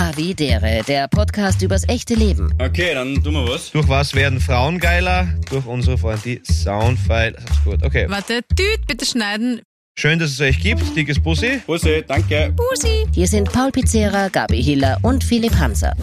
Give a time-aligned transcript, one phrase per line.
[0.00, 2.50] Havidere, der Podcast übers echte Leben.
[2.58, 3.70] Okay, dann tun wir was.
[3.70, 5.28] Durch was werden Frauen geiler?
[5.50, 7.32] Durch unsere Freunde, die Soundfile.
[7.32, 7.84] Das ist gut.
[7.84, 8.06] Okay.
[8.08, 9.60] Warte, Düt, bitte schneiden.
[9.98, 10.96] Schön, dass es euch gibt.
[10.96, 11.60] Dickes Bussi.
[11.66, 12.54] Busse, danke.
[12.56, 13.04] Pusi.
[13.14, 15.94] Hier sind Paul Pizzera, Gabi Hiller und Philipp Hanser.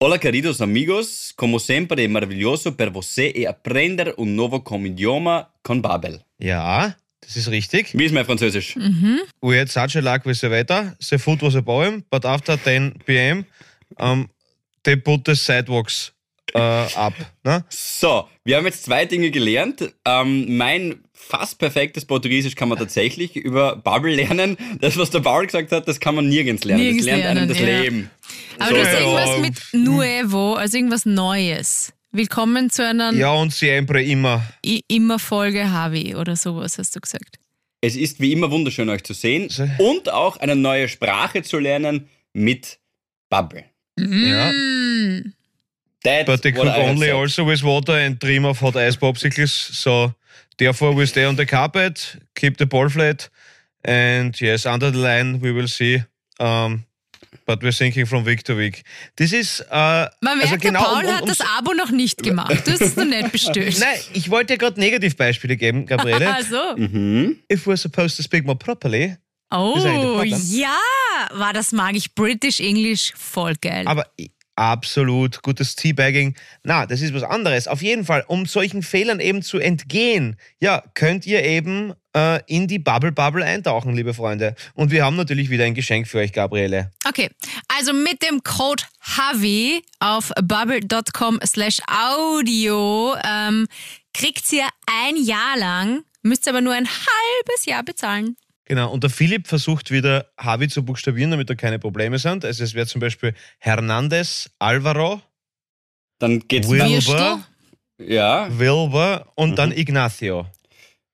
[0.00, 5.80] Hola queridos amigos, como sempre è maravilloso per você e apprendere un nuovo idioma con
[5.80, 6.20] Babel.
[6.38, 7.96] Ja, das ist richtig.
[7.96, 8.76] Wie ist mein Französisch?
[9.40, 10.96] We had such a luck with the weather.
[11.00, 13.46] The food was a poem, but after 10 p.m.
[13.98, 14.28] Um,
[14.82, 16.12] they put the sidewalks
[16.54, 17.14] uh, up.
[17.44, 17.64] Ne?
[17.68, 19.92] So, wir haben jetzt zwei Dinge gelernt.
[20.04, 24.56] Ähm, mein fast perfektes Portugiesisch kann man tatsächlich über Babel lernen.
[24.80, 26.82] Das, was der Paul gesagt hat, das kann man nirgends lernen.
[26.82, 27.80] Nirgends das lernt einem lernen, das ja.
[27.82, 28.10] Leben.
[28.58, 29.00] Aber So, das ist ja.
[29.00, 31.92] irgendwas mit Nuevo, also irgendwas Neues.
[32.14, 34.42] Willkommen zu einer Ja, und siempre immer.
[34.64, 37.38] I immer Folge Havi oder sowas, hast du gesagt.
[37.80, 39.66] Es ist wie immer wunderschön, euch zu sehen So.
[39.78, 42.78] und auch eine neue Sprache zu lernen mit.
[43.30, 44.52] Ja.
[44.52, 45.32] Mm.
[46.04, 47.14] That's But they have only said.
[47.14, 49.50] also with water and dream of hot ice popsicles.
[49.50, 50.12] So
[50.58, 53.30] therefore we stay on the carpet, keep the ball flat,
[53.84, 56.02] and yes, under the line we will see.
[56.38, 56.84] Um,
[57.46, 58.82] but we're thinking from week to week.
[59.16, 61.90] This is uh, Man merkt, also genau der Paul um- um- hat das Abo noch
[61.90, 62.66] nicht gemacht.
[62.66, 63.78] Du hast es noch nicht bestellt.
[63.80, 66.34] Nein, ich wollte ja gerade Negativbeispiele geben, Gabriele.
[66.34, 66.76] Also.
[66.76, 67.38] Mhm.
[67.50, 69.16] If we're supposed to speak more properly.
[69.54, 70.74] Oh, Ist ja,
[71.34, 72.14] war das mag ich.
[72.14, 73.86] British English, voll geil.
[73.86, 74.06] Aber
[74.56, 76.34] absolut gutes Teabagging.
[76.62, 77.68] Na, das ist was anderes.
[77.68, 82.66] Auf jeden Fall, um solchen Fehlern eben zu entgehen, ja, könnt ihr eben äh, in
[82.68, 84.54] die Bubble Bubble eintauchen, liebe Freunde.
[84.74, 86.90] Und wir haben natürlich wieder ein Geschenk für euch, Gabriele.
[87.06, 87.30] Okay,
[87.68, 93.66] also mit dem Code HAVI auf bubble.com slash audio ähm,
[94.14, 98.36] kriegt ihr ein Jahr lang, müsst ihr aber nur ein halbes Jahr bezahlen.
[98.64, 102.44] Genau, und der Philipp versucht wieder Havi zu buchstabieren, damit da keine Probleme sind.
[102.44, 105.20] Also es wäre zum Beispiel Hernandez, Alvaro,
[106.18, 107.38] Dann geht's Würstel.
[107.98, 109.56] ja, Wilbur und Mhm.
[109.56, 110.46] dann Ignacio.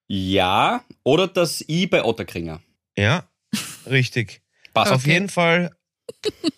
[0.09, 2.61] Ja, oder das I bei Otterkringer.
[2.97, 3.29] Ja,
[3.87, 4.41] richtig.
[4.75, 4.93] Passt.
[4.93, 5.13] Auf Okay.
[5.13, 5.71] jeden Fall,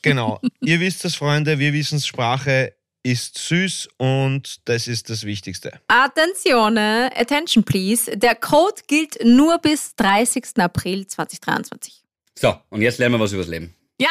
[0.03, 0.41] genau.
[0.61, 5.81] Ihr wisst es, Freunde, wir wissen es, Sprache ist süß und das ist das Wichtigste.
[5.88, 8.15] Attenzione, attention please.
[8.16, 10.59] Der Code gilt nur bis 30.
[10.59, 12.03] April 2023.
[12.38, 13.75] So, und jetzt lernen wir was übers Leben.
[13.99, 14.11] Ja,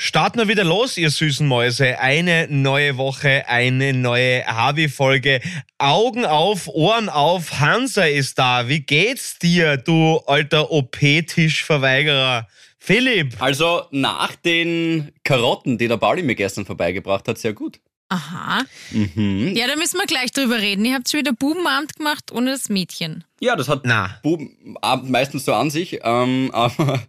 [0.00, 1.98] Starten wir wieder los, ihr süßen Mäuse.
[1.98, 5.40] Eine neue Woche, eine neue Havi-Folge.
[5.76, 8.68] Augen auf, Ohren auf, Hansa ist da.
[8.68, 12.46] Wie geht's dir, du alter OP-Tischverweigerer?
[12.78, 17.80] Philipp, Also nach den Karotten, die der Pauli mir gestern vorbeigebracht hat, sehr gut.
[18.08, 18.64] Aha.
[18.90, 19.52] Mhm.
[19.54, 20.84] Ja, da müssen wir gleich drüber reden.
[20.84, 23.24] Ihr habt schon wieder Bubenabend gemacht ohne das Mädchen.
[23.40, 24.18] Ja, das hat Na.
[24.22, 27.00] Bubenabend meistens so an sich, ähm, aber,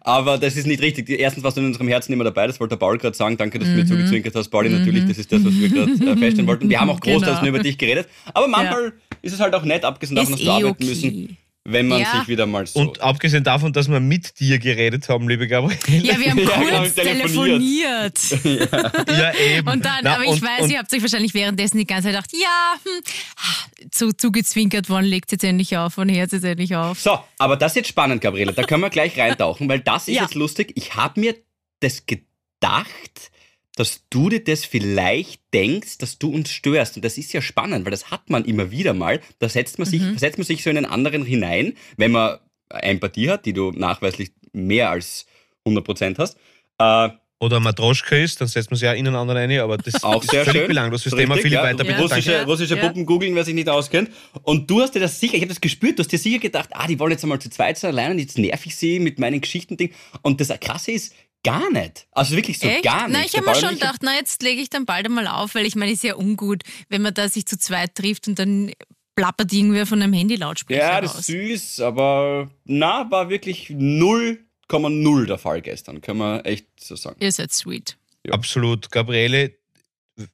[0.00, 1.08] aber das ist nicht richtig.
[1.08, 3.36] Erstens warst du in unserem Herzen immer dabei, das wollte der Paul gerade sagen.
[3.36, 4.68] Danke, dass du mir zugezwinkert hast, Pauli.
[4.68, 6.68] Natürlich, das ist das, was wir gerade äh, feststellen wollten.
[6.68, 7.40] Wir haben auch großteils Genau.
[7.40, 10.46] nur über dich geredet, aber manchmal ist es halt auch nett, abgesehen davon, dass wir
[10.46, 10.84] eh arbeiten okay.
[10.84, 11.36] müssen,
[11.66, 12.18] wenn man Ja.
[12.18, 12.78] sich wieder mal so...
[12.80, 16.04] und abgesehen davon, dass wir mit dir geredet haben, liebe Gabriele.
[16.04, 16.38] Ja, wir haben
[16.70, 18.14] Ja, kurz telefoniert.
[18.14, 19.08] telefoniert.
[19.08, 19.68] Ja, eben.
[19.68, 22.08] Und dann, Na, aber ich und- weiß, und- ihr habt euch wahrscheinlich währenddessen die ganze
[22.12, 26.76] Zeit gedacht, ja, hm, zu, zugezwinkert, wann legt jetzt endlich auf, wann hört jetzt endlich
[26.76, 27.00] auf.
[27.00, 28.52] So, aber das ist jetzt spannend, Gabriele.
[28.52, 30.22] Da können wir gleich reintauchen, weil das ist Ja.
[30.22, 30.72] jetzt lustig.
[30.74, 31.34] Ich habe mir
[31.80, 33.30] das gedacht,
[33.76, 36.96] dass du dir das vielleicht denkst, dass du uns störst.
[36.96, 39.20] Und das ist ja spannend, weil das hat man immer wieder mal.
[39.40, 40.18] Da setzt man sich, Mhm.
[40.18, 42.38] setzt man sich so in einen anderen hinein, wenn man
[42.70, 45.26] Empathie hat, die du nachweislich mehr als
[45.66, 46.36] 100% hast.
[46.78, 47.08] Äh,
[47.40, 50.22] oder Matroschka ist, dann setzt man sich ja in einen anderen rein, aber das Auch
[50.22, 50.68] ist sehr völlig schön.
[50.68, 51.34] belanglos fürs Ist Thema.
[51.34, 51.62] Philipp, ja.
[51.64, 51.84] weiter.
[51.84, 52.44] Ja.
[52.44, 52.86] Russische, Ja.
[52.86, 54.10] Puppen googeln, wer sich nicht auskennt.
[54.44, 56.70] Und du hast dir das sicher, ich habe das gespürt, du hast dir sicher gedacht,
[56.72, 59.18] ah, die wollen jetzt einmal zu zweit sein allein und jetzt nerv ich sie mit
[59.18, 59.90] meinen Geschichten-Ding.
[60.22, 61.12] Und das Krasse ist,
[61.44, 62.08] gar nicht.
[62.10, 62.82] Also wirklich so Echt?
[62.82, 63.16] gar nicht.
[63.16, 65.66] Na, ich habe mir schon gedacht, na, jetzt lege ich dann bald einmal auf, weil
[65.66, 68.72] ich meine, ist ja ungut, wenn man da sich zu zweit trifft und dann
[69.14, 75.38] plappert irgendwer von einem Handy-Lautsprecher Ja, das ist süß, aber na, war wirklich 0,0 der
[75.38, 77.16] Fall gestern, kann man echt so sagen.
[77.20, 77.96] Ihr seid sweet.
[78.30, 79.52] Absolut, Gabriele,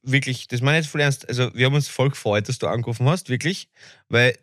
[0.03, 1.29] wirklich, das meine ich jetzt voll ernst.
[1.29, 3.69] Also, wir haben uns voll gefreut, dass du angerufen hast, wirklich,
[4.09, 4.39] weil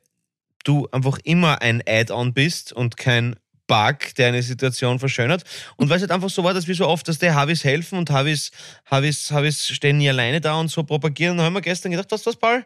[0.64, 3.38] du einfach immer ein Add-on bist und kein
[3.68, 5.44] Bug, der eine Situation verschönert.
[5.76, 7.98] Und weil es halt einfach so war, dass wir so oft, dass der Havis helfen
[8.00, 8.52] und Havis,
[8.90, 11.38] Havis, Havis stehen nie alleine da und so propagieren.
[11.38, 12.66] Dann haben wir gestern gedacht, was das, Paul?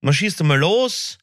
[0.00, 1.18] Marschierst du mal los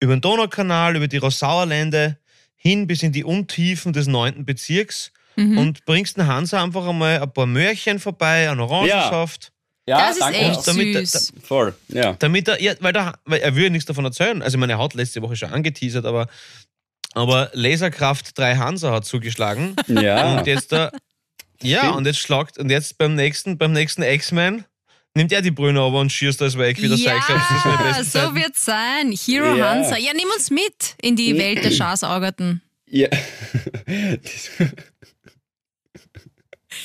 [0.00, 2.18] über den Donaukanal, über die Rossauerlände,
[2.56, 5.56] hin bis in die Untiefen des neunten Bezirks Mhm.
[5.58, 9.50] und bringst den Hansa einfach einmal ein paar Möhrchen vorbei, einen Orangensaft.
[9.88, 11.32] Ja, das ist echt damit- süß.
[11.42, 12.12] Voll, ja.
[12.18, 14.42] Damit er, ja, weil, der, weil er will ja nichts davon erzählen.
[14.42, 16.28] Also, meine, hat letzte Woche schon angeteasert, aber
[17.14, 19.76] Aber Laserkraft 3 Hansa hat zugeschlagen.
[19.86, 20.38] Ja.
[20.38, 20.90] Und jetzt da,
[21.62, 21.96] ja, Stimmt.
[21.96, 24.64] und jetzt schlagt, und jetzt beim nächsten, beim nächsten X-Men
[25.14, 27.42] nimmt er die Brüne aber und schießt alles weg wie der ja, Cyclops.
[27.48, 29.12] Das ist meine beste so wird's sein.
[29.12, 29.70] Hero Ja.
[29.70, 29.96] Hansa.
[29.98, 32.62] Ja, nimm uns mit in die Welt der Schasaugerten.
[32.86, 33.08] ja.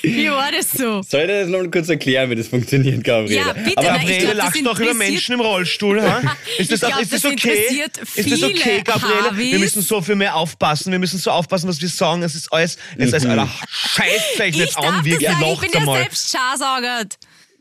[0.01, 1.01] Wie war das so?
[1.07, 3.35] Soll ich dir das noch mal kurz erklären, wie das funktioniert, Gabriele?
[3.35, 6.21] Ja, bitte, Aber Gabriele, glaub, das lachst doch über Menschen im Rollstuhl, ha?
[6.57, 7.49] Ist das, auch, glaub, ist das das okay?
[7.49, 9.13] interessiert Ist das okay, viele Gabriele?
[9.33, 9.59] Wir Harvis.
[9.59, 10.91] müssen so viel mehr aufpassen.
[10.91, 12.23] Wir müssen so aufpassen, was wir sagen.
[12.23, 15.61] Es ist alles, es ist alles Scheiß euch Ich nicht darf an, wie ich lacht
[15.61, 17.17] bin ja selbst Schasaugert.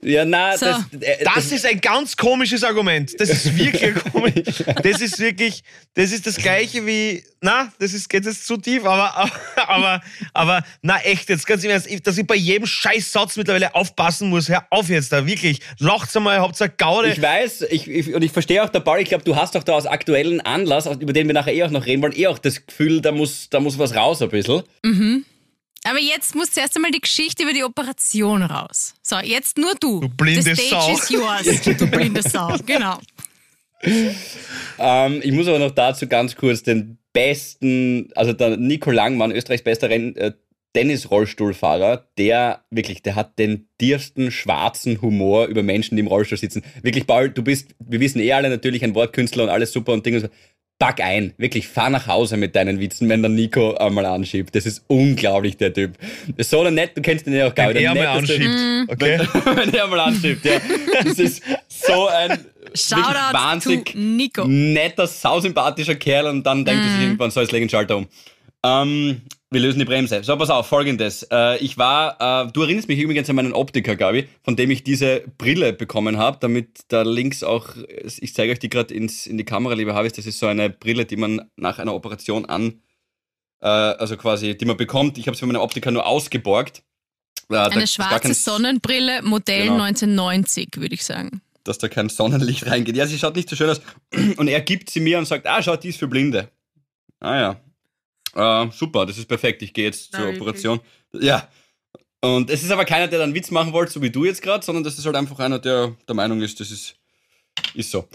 [0.07, 0.67] Ja, na, So.
[0.67, 3.13] das, äh, Das ist ein ganz komisches Argument.
[3.19, 4.63] Das ist wirklich komisch.
[4.83, 5.63] Das ist wirklich,
[5.95, 9.31] das ist das Gleiche wie, na, das ist, geht jetzt zu tief, aber,
[9.67, 10.01] aber,
[10.33, 14.31] aber, na, echt, jetzt ganz im Ernst, ich- dass ich bei jedem Scheißsatz mittlerweile aufpassen
[14.31, 14.49] muss.
[14.49, 15.61] Hör auf jetzt da, wirklich.
[15.79, 17.13] Lacht's einmal, habt eine Gaude.
[17.13, 19.63] Ich weiß, ich, ich, und ich verstehe auch der Paul, ich glaube, du hast doch
[19.65, 22.39] da aus aktuellen Anlass, über den wir nachher eh auch noch reden wollen, eh auch
[22.39, 24.63] das Gefühl, da muss, da muss was raus ein bisschen.
[25.89, 28.95] Aber jetzt muss zuerst einmal die Geschichte über die Operation raus.
[29.03, 30.01] So, jetzt nur du.
[30.01, 30.93] Du blinde The stage Sau.
[30.93, 31.79] is yours.
[31.79, 32.99] Du blinde Sau, genau.
[34.79, 39.63] Ähm, ich muss aber noch dazu ganz kurz den besten, also der Nico Langmann, Österreichs
[39.63, 40.33] bester Renn, äh,
[40.73, 46.63] Tennis-Rollstuhlfahrer, der wirklich, der hat den tiefsten schwarzen Humor über Menschen, die im Rollstuhl sitzen.
[46.83, 50.05] Wirklich, Paul, du bist, wir wissen eh alle natürlich ein Wortkünstler und alles super und
[50.05, 50.21] Dinge.
[50.21, 50.29] so.
[50.79, 54.55] Pack ein, wirklich, fahr nach Hause mit deinen Witzen, wenn der Nico einmal anschiebt.
[54.55, 55.97] Das ist unglaublich, der Typ.
[56.37, 58.55] Das ist so nett, du kennst ihn ja auch gar wenn er mal anschiebt.
[58.89, 59.19] Okay?
[59.55, 60.61] wenn er mal anschiebt, ja.
[61.03, 62.45] Das ist so ein
[62.75, 64.45] Shoutout wahnsinnig Nico.
[64.47, 68.07] netter, sausympathischer Kerl und dann denkt er sich irgendwann, so, jetzt legen den Schalter um.
[68.63, 70.25] Ähm, wir lösen die Bremse.
[70.25, 71.23] So, pass auf, folgendes.
[71.31, 74.83] Äh, ich war, äh, du erinnerst mich übrigens an meinen Optiker, Gabi, von dem ich
[74.85, 79.45] diese Brille bekommen habe, damit da links auch, ich zeige euch die gerade in die
[79.45, 82.81] Kamera, liebe Havis, das ist so eine Brille, die man nach einer Operation an,
[83.61, 85.17] äh, also quasi, die man bekommt.
[85.19, 86.83] Ich habe sie von meinem Optiker nur ausgeborgt.
[87.49, 89.85] Da Eine schwarze kein- Sonnenbrille, Modell Genau.
[89.85, 91.41] 1990, würde ich sagen.
[91.63, 92.97] dass da kein Sonnenlicht reingeht.
[92.97, 93.81] Ja, sie schaut nicht so schön aus.
[94.37, 96.49] Und er gibt sie mir und sagt, ah, schau, die ist für Blinde.
[97.21, 97.61] Ah ja.
[98.37, 99.63] Äh, super, das ist perfekt.
[99.63, 100.29] Ich gehe jetzt zur?
[100.29, 100.81] Operation.
[101.13, 101.49] Ja.
[102.21, 104.65] Und es ist aber keiner, der dann Witz machen wollte, so wie du jetzt gerade,
[104.65, 106.97] sondern das ist halt einfach einer, der der Meinung ist, das ist,
[107.75, 108.07] ist so.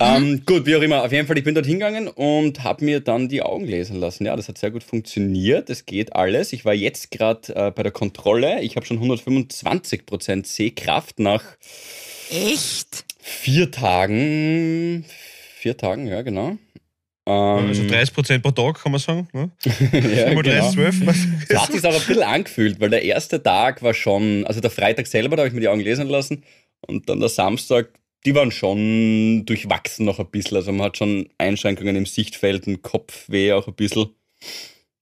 [0.00, 1.04] Ähm, gut, wie auch immer.
[1.04, 4.26] Auf jeden Fall, ich bin dort hingegangen und habe mir dann die Augen lesen lassen.
[4.26, 5.68] Ja, das hat sehr gut funktioniert.
[5.68, 6.52] Das geht alles.
[6.52, 8.60] Ich war jetzt gerade äh, bei der Kontrolle.
[8.62, 11.44] Ich habe schon 125% Sehkraft nach
[12.30, 13.04] Echt?
[13.18, 15.04] vier Tagen.
[15.56, 16.56] Vier Tagen, ja, genau.
[17.28, 19.28] Ähm, Also 30% pro Tag, kann man sagen.
[19.32, 19.50] Ne?
[19.92, 20.70] ja, Mal 30, genau.
[20.70, 21.02] 12.
[21.48, 24.70] Es hat sich auch ein bisschen angefühlt, weil der erste Tag war schon, also der
[24.70, 26.42] Freitag selber, da habe ich mir die Augen lesen lassen
[26.80, 27.90] und dann der Samstag,
[28.24, 30.56] die waren schon durchwachsen noch ein bisschen.
[30.56, 34.08] Also man hat schon Einschränkungen im Sichtfeld, ein Kopfweh auch ein bisschen.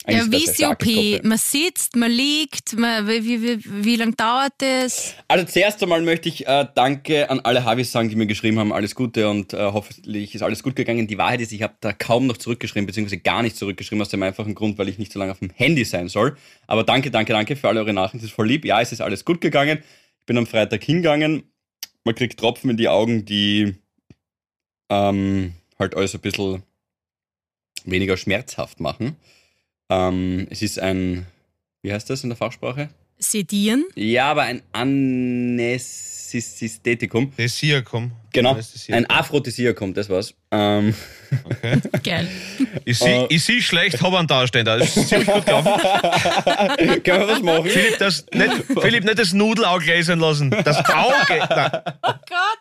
[0.09, 1.25] Ja, wie ist die OP?
[1.25, 5.15] Man sitzt, man liegt, man, wie, wie, wie, wie lange dauert das?
[5.27, 8.73] Also zuerst einmal möchte ich äh, Danke an alle Havis sagen, die mir geschrieben haben,
[8.73, 11.09] alles Gute und äh, hoffentlich ist alles gut gegangen.
[11.09, 14.23] Die Wahrheit ist, ich habe da kaum noch zurückgeschrieben, beziehungsweise gar nicht zurückgeschrieben, aus dem
[14.23, 16.37] einfachen Grund, weil ich nicht so lange auf dem Handy sein soll.
[16.69, 18.65] Aber danke, danke, danke für alle eure Nachrichten, das ist voll lieb.
[18.65, 19.79] Ja, es ist alles gut gegangen.
[20.21, 21.51] Ich bin am Freitag hingegangen.
[22.05, 23.75] Man kriegt Tropfen in die Augen, die
[24.89, 26.63] ähm, halt alles ein bisschen
[27.85, 29.17] weniger schmerzhaft machen.
[29.89, 31.27] Ähm, es ist ein,
[31.83, 32.89] wie heißt das in der Fachsprache?
[33.19, 33.85] Sedieren?
[33.95, 37.33] Ja, aber ein Anästhetikum.
[37.37, 38.13] Desiakum.
[38.33, 39.05] Genau, Anästhesiakum.
[39.05, 40.35] ein Aphrodisiakum, das war's.
[40.51, 40.95] Ähm,
[41.45, 41.81] Okay.
[42.05, 42.29] Geil.
[42.85, 44.79] Ich sehe ich seh schlecht, habe einen Darsteller.
[44.79, 45.73] Das ist ziemlich gut gelaufen.
[47.03, 47.69] können wir was machen?
[47.71, 50.51] Philipp, das, nicht, Philipp, nicht das Nudelauge lesen lassen.
[50.51, 51.15] Das Auge.
[51.51, 51.71] Nein.
[52.03, 52.61] Oh Gott.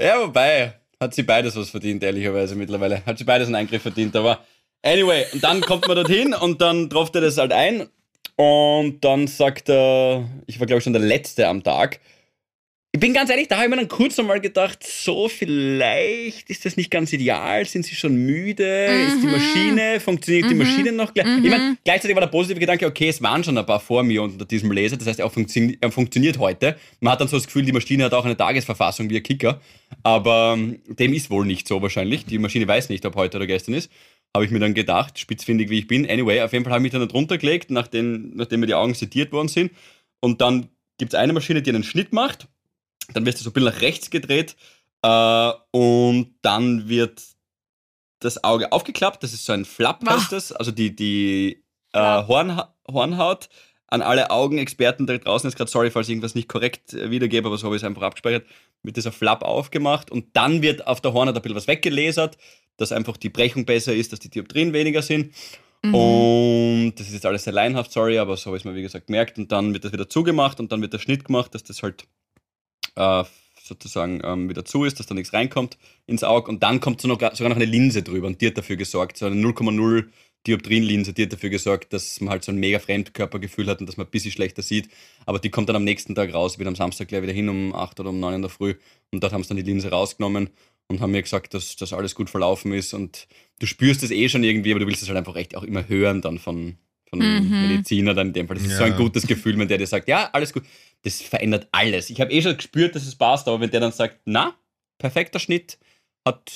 [0.00, 3.04] Ja, wobei, hat sie beides was verdient, ehrlicherweise mittlerweile.
[3.06, 4.40] Hat sie beides einen Eingriff verdient, aber
[4.82, 7.88] anyway, und dann kommt man dorthin und dann tropft er das halt ein
[8.36, 12.00] und dann sagt er, ich war glaube ich schon der Letzte am Tag.
[12.90, 16.64] Ich bin ganz ehrlich, da habe ich mir dann kurz nochmal gedacht, so vielleicht ist
[16.64, 21.12] das nicht ganz ideal, sind sie schon müde, ist die Maschine, funktioniert die Maschine noch
[21.12, 21.26] gleich?
[21.26, 24.22] Ich meine, gleichzeitig war der positive Gedanke, okay, es waren schon ein paar vor mir
[24.22, 26.76] unter diesem Laser, das heißt, er, funktio er funktioniert heute.
[27.00, 29.60] Man hat dann so das Gefühl, die Maschine hat auch eine Tagesverfassung wie ein Kicker,
[30.02, 32.24] aber ähm, dem ist wohl nicht so wahrscheinlich.
[32.24, 33.92] Die Maschine weiß nicht, ob heute oder gestern ist.
[34.34, 36.08] Habe ich mir dann gedacht, spitzfindig wie ich bin.
[36.08, 38.74] Anyway, auf jeden Fall habe ich mich dann da drunter gelegt, nachdem, nachdem mir die
[38.74, 39.72] Augen sediert worden sind.
[40.20, 42.48] Und dann gibt es eine Maschine, die einen Schnitt macht.
[43.14, 44.56] Dann wirst du so ein bisschen nach rechts gedreht
[45.02, 47.22] äh, und dann wird
[48.20, 49.22] das Auge aufgeklappt.
[49.22, 50.14] Das ist so ein Flap, Wow.
[50.16, 50.52] heißt das.
[50.52, 51.62] Also die, die
[51.92, 53.48] äh, Hornha Hornhaut
[53.90, 55.48] an alle Augenexperten da draußen.
[55.48, 57.86] Ist gerade sorry, falls ich irgendwas nicht korrekt äh, wiedergebe, aber so habe ich es
[57.86, 58.44] einfach abgespeichert.
[58.82, 62.36] wird dieser Flap aufgemacht und dann wird auf der Hornhaut ein bisschen was weggelesert,
[62.76, 65.34] dass einfach die Brechung besser ist, dass die Dioptrien weniger sind.
[65.84, 68.82] Und das ist jetzt alles sehr leinhaft, sorry, aber so habe ich es mir wie
[68.82, 69.38] gesagt gemerkt.
[69.38, 72.04] Und dann wird das wieder zugemacht und dann wird der Schnitt gemacht, dass das halt
[72.98, 73.24] äh,
[73.62, 76.50] sozusagen ähm, wieder zu ist, dass da nichts reinkommt ins Auge.
[76.50, 79.18] Und dann kommt so noch, sogar noch eine Linse drüber und die hat dafür gesorgt,
[79.18, 80.06] so eine 0,0
[80.46, 83.96] Dioptrin-Linse, die hat dafür gesorgt, dass man halt so ein mega Fremdkörpergefühl hat und dass
[83.96, 84.88] man ein bisschen schlechter sieht.
[85.26, 87.74] Aber die kommt dann am nächsten Tag raus, wieder am Samstag gleich wieder hin um
[87.74, 88.74] 8 oder um 9 in der Früh.
[89.10, 90.50] Und dort haben sie dann die Linse rausgenommen
[90.86, 92.94] und haben mir gesagt, dass das alles gut verlaufen ist.
[92.94, 93.26] Und
[93.58, 95.88] du spürst es eh schon irgendwie, aber du willst es halt einfach echt auch immer
[95.88, 96.78] hören dann von,
[97.10, 97.62] von Mhm.
[97.68, 98.56] Mediziner dann in dem Fall.
[98.56, 98.86] Das ist so Ja.
[98.92, 100.64] ein gutes Gefühl, wenn der dir sagt, ja, alles gut.
[101.02, 102.10] Das verändert alles.
[102.10, 104.54] Ich habe eh schon gespürt, dass es passt, aber wenn der dann sagt, na,
[104.98, 105.78] perfekter Schnitt,
[106.26, 106.50] hat,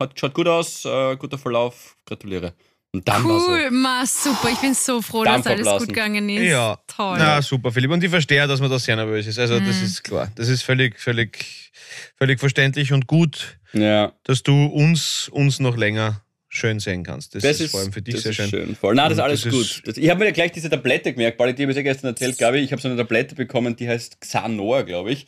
[0.00, 2.54] hat schaut gut aus, äh, guter Verlauf, gratuliere.
[2.92, 4.48] Und dann war so, Cool, ma, super.
[4.50, 5.86] Ich bin so froh, Dampf dass alles ablassen.
[5.86, 6.42] gut gegangen ist.
[6.50, 6.76] Ja.
[6.88, 7.18] Toll.
[7.18, 7.90] Na, super, Philipp.
[7.92, 9.38] Und ich verstehe, dass man da sehr nervös ist.
[9.38, 9.84] Also, das Mhm.
[9.84, 10.32] ist klar.
[10.34, 11.70] Das ist völlig, völlig,
[12.16, 17.34] völlig verständlich und gut, ja, dass du uns, uns noch länger schön sehen kannst.
[17.34, 18.74] Das, das, ist, vor allem für dich das sehr ist schön.
[18.76, 18.94] Voll.
[18.96, 19.62] Na, das ist alles das gut.
[19.62, 21.82] ist- Das, ich habe mir ja gleich diese Tablette gemerkt, weil ich habe es ja
[21.82, 25.26] gestern erzählt, glaube ich, ich habe so eine Tablette bekommen, die heißt Xanor, glaube ich.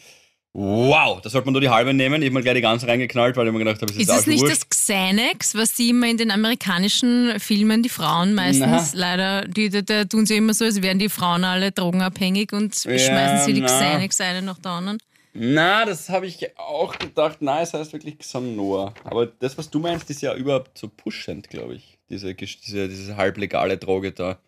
[0.54, 2.20] Wow, da sollte man nur die halbe nehmen.
[2.20, 4.14] Ich habe mir gleich die ganze reingeknallt, weil ich mir gedacht habe, es ist, Ist
[4.14, 4.56] es auch nicht wurscht.
[4.56, 9.00] das Xanax, was die immer in den amerikanischen Filmen, die Frauen meistens Na.
[9.00, 12.84] leider, die, da, da tun sie immer so, als wären die Frauen alle drogenabhängig und
[12.84, 13.66] Ja, schmeißen sie die na.
[13.68, 14.98] Xanax eine nach der anderen.
[15.34, 17.40] Na, das habe ich auch gedacht.
[17.40, 18.92] Nein, es heißt wirklich Xanor.
[19.04, 21.98] Aber das, was du meinst, ist ja überhaupt so pushend, glaube ich.
[22.10, 24.38] Diese, diese, diese halblegale Droge da.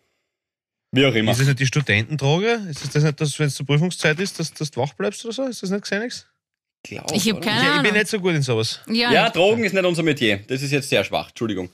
[0.91, 1.31] Wie auch immer.
[1.31, 2.61] Ist das nicht die Studentendroge?
[2.69, 5.25] Ist das, das nicht, dass, wenn es zur Prüfungszeit ist, dass, dass du wach bleibst
[5.25, 5.43] oder so?
[5.43, 6.27] Ist das nicht Xanax?
[6.83, 7.45] Glaub, Ich hab oder?
[7.47, 7.93] keine Ich, ich bin Ahnung.
[7.93, 8.79] nicht so gut in sowas.
[8.87, 10.37] Ja, Ja, Drogen ist nicht unser Metier.
[10.47, 11.29] Das ist jetzt sehr schwach.
[11.29, 11.69] Entschuldigung.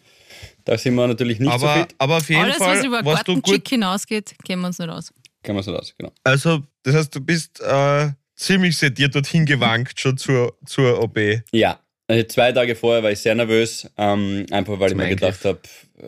[0.64, 1.96] Da sind wir natürlich nicht so Aber, fit.
[1.98, 5.14] aber auf jeden alles, Fall, was über Gartenchick hinausgeht, kennen wir uns nicht aus.
[5.44, 6.14] Kann man so aus, genau.
[6.24, 8.10] Also, das heißt, du bist äh,
[8.42, 11.18] ziemlich sediert dorthin gewankt schon zur, zur OP.
[11.52, 15.12] Ja, also zwei Tage vorher war ich sehr nervös, ähm, einfach weil Zum ich mir
[15.12, 15.42] Eingriff.
[15.42, 15.62] gedacht habe,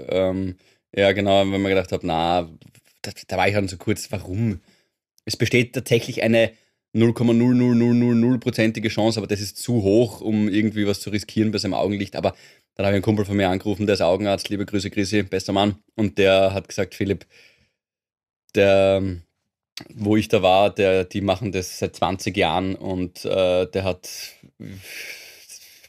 [0.10, 0.56] ähm,
[0.96, 2.50] ja genau, weil ich mir gedacht habe, na,
[3.02, 4.60] da, da war ich dann so kurz, warum?
[5.26, 6.52] Es besteht tatsächlich eine
[6.96, 12.16] 0,00000-prozentige Chance, aber das ist zu hoch, um irgendwie was zu riskieren bei seinem Augenlicht.
[12.16, 12.36] Aber
[12.76, 15.54] dann habe ich einen Kumpel von mir angerufen, der ist Augenarzt, liebe Grüße, Chrissy, bester
[15.54, 15.76] Mann.
[15.96, 17.26] Und der hat gesagt, Philipp,
[18.54, 19.02] der,
[19.96, 24.10] wo ich da war, der, die machen das seit 20 Jahren und äh, der hat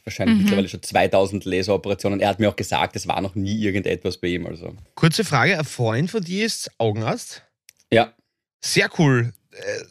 [0.03, 0.41] wahrscheinlich Mhm.
[0.43, 2.19] mittlerweile schon 2000 Laseroperationen.
[2.19, 4.45] Er hat mir auch gesagt, es war noch nie irgendetwas bei ihm.
[4.47, 4.75] Also.
[4.95, 7.43] Kurze Frage: Ein Freund von dir ist Augenarzt?
[7.91, 8.13] Ja,
[8.61, 9.33] Sehr cool.
[9.51, 9.83] Äh,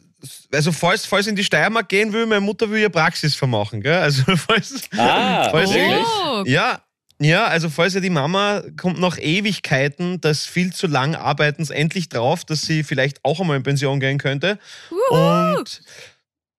[0.51, 3.93] Also, falls, falls in die Steiermark gehen will, meine Mutter will ihr Praxis vermachen, gell?
[4.01, 4.81] Also, falls.
[4.97, 5.69] Ah, falls?
[5.71, 6.81] Oh, Ja,
[7.19, 12.09] ja, also falls ja die Mama kommt nach Ewigkeiten des viel zu lang Arbeitens endlich
[12.09, 14.59] drauf, dass sie vielleicht auch einmal in Pension gehen könnte.
[14.89, 15.57] Wuhu.
[15.57, 15.81] Und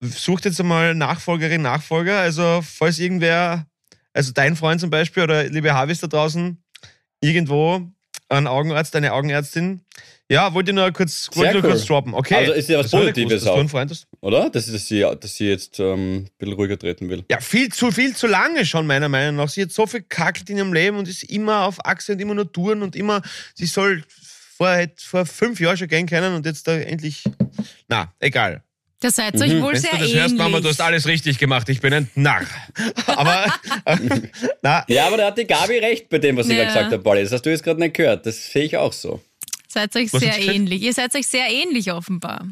[0.01, 2.19] sucht jetzt einmal Nachfolgerin, Nachfolger.
[2.21, 3.67] Also falls irgendwer,
[4.15, 6.63] also dein Freund zum Beispiel oder liebe Harvis da draußen,
[7.21, 7.83] irgendwo
[8.28, 9.83] ein Augenarzt, eine Augenärztin.
[10.28, 11.71] Ja, wollte ich nur kurz, wollte nur cool.
[11.71, 12.12] kurz droppen.
[12.14, 12.35] Okay.
[12.35, 13.59] Also ist ja was Das Positives gewusst, dass auch.
[13.61, 14.09] einen Freund hast.
[14.21, 14.50] oder?
[14.50, 17.25] Das ist, dass sie, dass sie jetzt ähm, ein bisschen ruhiger treten will.
[17.30, 19.49] Ja, viel zu viel zu lange schon, meiner Meinung nach.
[19.49, 22.35] Sie hat so viel kackelt in ihrem Leben und ist immer auf Achse und immer
[22.35, 23.23] nur touren und immer,
[23.54, 24.02] sie soll
[24.56, 27.23] vor, vor fünf Jahren schon gehen können und jetzt da endlich.
[27.88, 28.62] Na, egal.
[29.07, 30.21] Da seid ihr euch wohl Wenn sehr du das ähnlich.
[30.21, 31.69] hörst, Mama, du hast alles richtig gemacht.
[31.69, 32.43] Ich bin ein Narr.
[33.07, 33.47] Aber,
[34.63, 36.65] na, Ja, aber da hat die Gabi recht bei dem, was sie Ja.
[36.65, 37.23] gerade gesagt hat, Pauli.
[37.23, 38.27] Das hast du jetzt gerade nicht gehört.
[38.27, 39.23] Das sehe ich auch so.
[39.69, 40.83] Seid euch Was sehr ähnlich.
[40.83, 42.49] Ihr seid euch sehr ähnlich offenbar.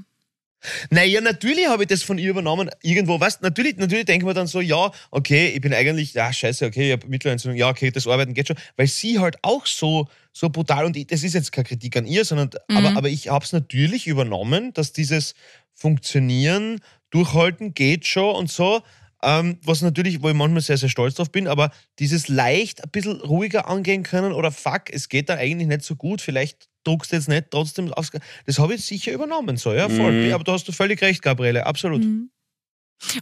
[0.90, 2.70] Naja, natürlich habe ich das von ihr übernommen.
[2.82, 6.66] Irgendwo, weißt natürlich, natürlich denken wir dann so, ja, okay, ich bin eigentlich, ja, scheiße,
[6.66, 8.56] okay, ich habe Mittelohrentzündung, ja, okay, das Arbeiten geht schon.
[8.76, 12.06] Weil sie halt auch so, so brutal, und ich, das ist jetzt keine Kritik an
[12.06, 15.34] ihr, sondern, aber, aber ich habe es natürlich übernommen, dass dieses
[15.74, 16.80] Funktionieren,
[17.10, 18.82] Durchhalten geht schon und so.
[19.24, 22.90] Ähm, was natürlich, wo ich manchmal sehr, sehr stolz drauf bin, aber dieses leicht ein
[22.90, 27.12] bisschen ruhiger angehen können oder fuck, es geht dann eigentlich nicht so gut, vielleicht druckst
[27.12, 28.12] du jetzt nicht trotzdem aufs.
[28.46, 30.12] Das habe ich sicher übernommen, so, ja, voll.
[30.26, 30.34] Mhm.
[30.34, 32.02] Aber da hast du völlig recht, Gabriele, absolut.
[32.04, 32.30] Mhm.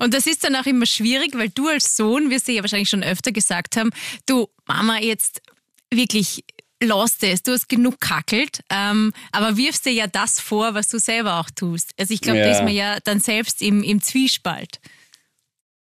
[0.01, 2.89] Und das ist dann auch immer schwierig, weil du als Sohn, wirst du ja wahrscheinlich
[2.91, 3.91] schon öfter gesagt haben,
[4.27, 5.41] du, Mama, jetzt
[5.93, 6.45] wirklich
[6.83, 10.99] lost es, du hast genug kackelt, ähm, aber wirfst dir ja das vor, was du
[10.99, 11.93] selber auch tust.
[11.99, 12.53] Also ich glaube, da Ja.
[12.53, 14.81] ist man ja dann selbst im, im Zwiespalt.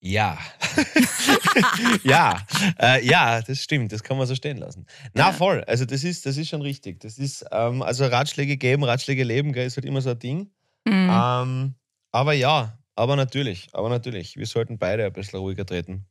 [0.06, 0.38] Ja.
[2.04, 2.42] ja,
[2.78, 4.86] äh, ja, das stimmt, das kann man so stehen lassen.
[5.14, 7.00] Na voll, also das ist, das ist schon richtig.
[7.00, 10.50] Das ist, ähm, also Ratschläge geben, Ratschläge leben, gell, ist halt immer so ein Ding.
[10.86, 11.10] Mhm.
[11.10, 11.76] Ähm,
[12.12, 16.06] aber ja, aber natürlich, aber natürlich, wir sollten beide ein bisschen ruhiger treten.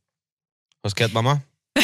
[0.81, 1.43] Was gehört, Mama?
[1.75, 1.81] Du.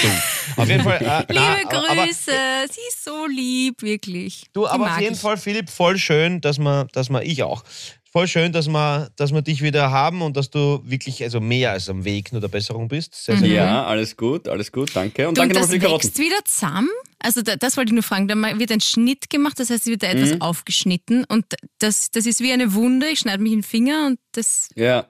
[0.62, 0.98] Auf jeden Fall.
[1.02, 2.32] Äh, Liebe na, aber- aber- Grüße,
[2.72, 4.46] sie ist so lieb, wirklich.
[4.54, 5.20] Du, aber auf jeden ich.
[5.20, 7.64] Fall, Philipp, voll schön, dass man, dass man, ich auch,
[8.12, 11.72] voll schön, dass wir, dass wir dich wieder haben und dass du wirklich also mehr
[11.72, 13.14] als am Weg nur der Besserung bist.
[13.16, 15.28] Sehr, sehr Ja, alles gut, alles gut, danke.
[15.28, 16.08] Und Du, und danke nochmal das für die Karotten.
[16.08, 16.90] wächst wieder zusammen.
[17.20, 18.28] Also da, das wollte ich nur fragen.
[18.28, 20.42] Da wird ein Schnitt gemacht, das heißt, es wird da etwas Mhm.
[20.42, 21.46] aufgeschnitten und
[21.80, 23.08] das, das ist wie eine Wunde.
[23.08, 24.70] Ich schneide mich in den Finger und das.
[24.76, 25.08] Ja.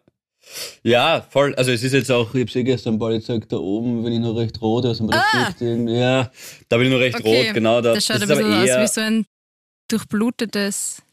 [0.82, 1.54] Ja, voll.
[1.56, 4.20] Also es ist jetzt auch, ich hab's eh gestern bald gesagt, da oben bin ich
[4.20, 5.54] noch recht rot, also Ah!
[5.60, 6.32] irgendwie, ja,
[6.70, 7.82] da bin ich noch recht Okay, rot, genau.
[7.82, 9.26] Da, Das schaut das ein bisschen aus wie so ein
[9.90, 11.04] durchblutetes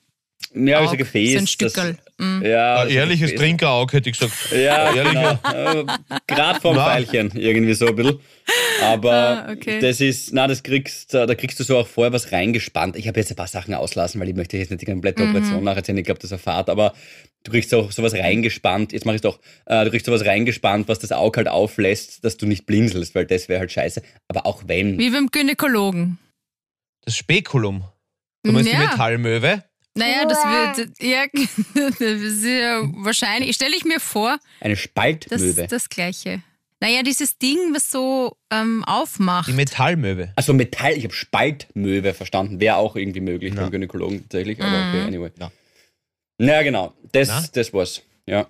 [0.54, 1.32] ja, wie so Aug, Gefäß.
[1.32, 1.96] so ein das- Stückerl.
[2.18, 2.42] Mm.
[2.46, 3.40] Ja, Ein so ehrliches Gefäß.
[3.40, 4.50] Trinkerauge, hätte ich gesagt.
[4.52, 5.86] Ja, Ehrlich, genau.
[6.26, 6.74] Gerade vom.
[6.76, 8.20] Pfeilchen, irgendwie so ein bisschen.
[8.82, 9.80] Aber Ah, okay.
[9.80, 12.96] das ist, na, das kriegst, äh, da kriegst du so auch vorher was reingespannt.
[12.96, 15.30] Ich habe jetzt ein paar Sachen auslassen, weil ich möchte jetzt nicht die komplette Mhm.
[15.36, 15.98] Operation nacherzählen.
[15.98, 16.94] Ich glaube, das erfahrt, aber
[17.44, 18.92] du kriegst auch sowas reingespannt.
[18.92, 22.38] Jetzt mache ich doch, äh, du kriegst sowas reingespannt, was das Auge halt auflässt, dass
[22.38, 24.00] du nicht blinzelst, weil das wäre halt scheiße.
[24.28, 24.98] Aber auch wenn.
[24.98, 26.16] Wie beim Gynäkologen.
[27.04, 27.84] Das Spekulum.
[28.42, 28.80] Du meinst die Ja.
[28.88, 29.64] Metallmöwe?
[29.96, 31.24] Naja, das wird, ja,
[31.74, 35.66] das ist ja wahrscheinlich, stelle ich mir vor, Eine das Spaltmöwe.
[35.66, 36.42] das Gleiche.
[36.80, 39.48] Naja, dieses Ding, was so ähm, aufmacht.
[39.48, 40.32] Die Metallmöwe.
[40.36, 42.60] Also Metall, ich habe Spaltmöwe verstanden.
[42.60, 43.62] Wäre auch irgendwie möglich Ja.
[43.62, 44.60] beim Gynäkologen tatsächlich.
[44.62, 44.88] Aber Mhm.
[44.90, 45.30] okay, anyway.
[45.40, 45.50] Ja.
[46.38, 46.92] Ja, genau.
[47.12, 47.44] Das, Na?
[47.54, 48.02] das war's.
[48.26, 48.46] Ja.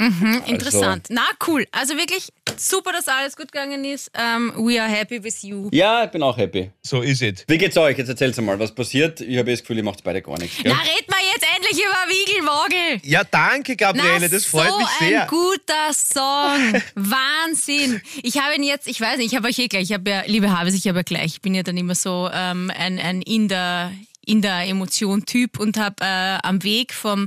[0.00, 1.06] Mhm, interessant.
[1.10, 1.64] Na, cool.
[1.70, 2.30] Also wirklich
[2.68, 4.10] super, dass alles gut gegangen ist.
[4.14, 5.68] Ähm, we are happy with you.
[5.72, 6.70] Ja, ich bin auch happy.
[6.82, 7.44] So ist es.
[7.48, 7.96] Wie geht's euch?
[7.98, 9.20] Jetzt erzähl's mal, was passiert.
[9.20, 10.62] Ich habe das Gefühl, ihr macht beide gar nichts.
[10.62, 10.72] Gell?
[10.72, 13.10] Na, red mal jetzt endlich über Wiegelwogel.
[13.10, 15.22] Ja, danke, Gabriele, Na, das freut so mich sehr.
[15.22, 16.82] ein guter Song.
[16.94, 18.00] Wahnsinn.
[18.22, 20.22] Ich habe ihn jetzt, ich weiß nicht, ich habe euch eh gleich, ich habe ja,
[20.26, 23.22] liebe Habes, ich habe ja gleich, ich bin ja dann immer so ähm, ein, ein
[23.22, 23.92] in der
[24.26, 27.26] in der Emotion-Typ und habe äh, am Weg vom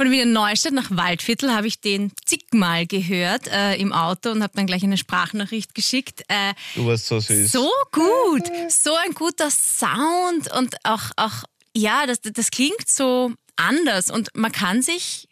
[0.00, 4.54] von Wiener Neustadt nach Waldviertel habe ich den zigmal gehört äh, im Auto und habe
[4.56, 6.22] dann gleich eine Sprachnachricht geschickt.
[6.28, 7.52] Äh, Du warst so süß.
[7.52, 11.44] so gut, so ein guter Sound und auch, auch
[11.76, 15.28] ja, das, das klingt so anders und man kann sich,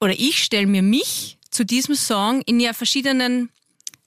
[0.00, 3.50] oder ich stelle mir mich zu diesem Song in ja verschiedenen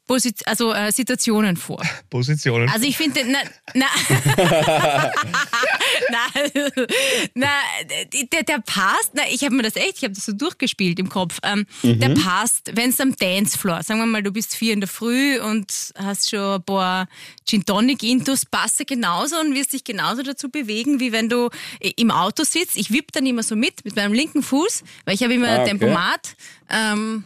[0.08, 1.84] Posit also, äh, Situationen vor.
[2.10, 2.68] Positionen.
[2.70, 3.40] Also ich finde, na,
[3.76, 3.86] na,
[6.10, 6.42] na,
[7.34, 7.48] na
[8.32, 11.10] der, der passt, na, ich habe mir das echt, ich habe das so durchgespielt im
[11.10, 14.82] Kopf, ähm, der passt, wenn es am Dancefloor, sagen wir mal, du bist vier in
[14.82, 17.08] der Früh und hast schon ein paar
[17.46, 21.50] Gin Tonic Intus, passt er genauso und wirst dich genauso dazu bewegen, wie wenn du
[21.80, 22.76] äh, im Auto sitzt.
[22.76, 25.56] Ich wipp dann immer so mit, mit meinem linken Fuß, weil ich habe immer Ah,
[25.56, 25.70] ein okay.
[25.70, 26.36] Tempomat.
[26.70, 27.24] Ähm,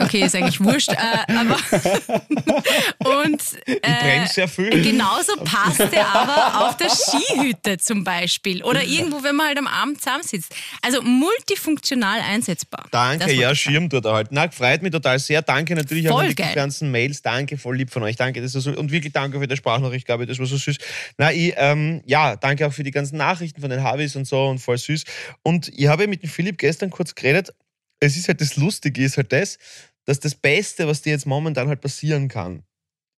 [0.00, 0.96] Okay, ist eigentlich wurscht, äh,
[1.32, 1.56] aber
[3.22, 4.70] und ich äh, sehr viel.
[4.82, 9.66] Genauso passt er aber auf der Skihütte zum Beispiel oder irgendwo, wenn man halt am
[9.66, 10.54] Abend zusammensitzt.
[10.82, 12.86] Also multifunktional einsetzbar.
[12.90, 13.60] Danke, ja, ich.
[13.60, 14.28] Schirm dort halt.
[14.30, 15.42] Na, freut mich total sehr.
[15.42, 16.54] Danke natürlich auch Voll an die geil.
[16.54, 17.20] ganzen Mails.
[17.20, 18.16] Danke, voll lieb von euch.
[18.16, 20.78] Danke, das ist so, und wirklich danke für die Sprachnachricht, Gabi, das war so süß.
[21.18, 24.46] Na, ich, ähm, ja, danke auch für die ganzen Nachrichten von den Harvis und so
[24.46, 25.04] und voll süß.
[25.42, 27.52] Und ich habe mit dem Philipp gestern kurz geredet.
[28.00, 29.58] Es ist halt das Lustige, ist halt das,
[30.04, 32.62] dass das Beste, was dir jetzt momentan halt passieren kann,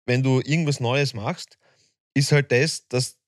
[0.07, 1.59] wenn du irgendwas Neues machst,
[2.15, 3.21] ist halt das, dass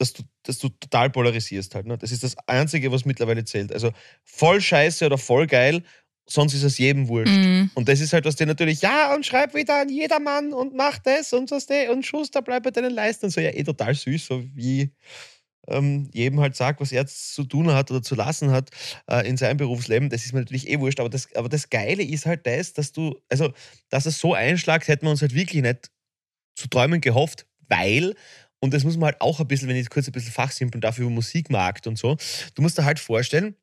[0.00, 1.86] dass du, dass du total polarisierst halt.
[1.86, 1.98] Ne?
[1.98, 3.70] Das ist das Einzige, was mittlerweile zählt.
[3.70, 3.92] Also
[4.24, 5.82] voll scheiße oder voll geil,
[6.26, 7.36] sonst ist es jedem wurscht.
[7.36, 7.70] Mhm.
[7.74, 10.98] Und das ist halt, was dir natürlich, ja, und schreib wieder an jedermann und mach
[10.98, 11.58] das und so
[11.90, 13.40] und Schuster, bleib bei deinen Leisten und so.
[13.40, 14.90] Ja, eh total süß, so wie
[15.68, 18.70] ähm, jedem halt sagt, was er zu tun hat oder zu lassen hat
[19.08, 20.10] äh, in seinem Berufsleben.
[20.10, 21.00] Das ist mir natürlich eh wurscht.
[21.00, 23.52] Aber das, aber das Geile ist halt das, dass du, also,
[23.88, 25.90] dass es so einschlagt, hätten wir uns halt wirklich nicht
[26.54, 28.14] zu träumen gehofft, weil,
[28.60, 30.98] und das muss man halt auch ein bisschen, wenn ich kurz ein bisschen fachsimpeln darf,
[30.98, 32.16] über Musikmarkt und so,
[32.54, 33.54] du musst dir halt vorstellen,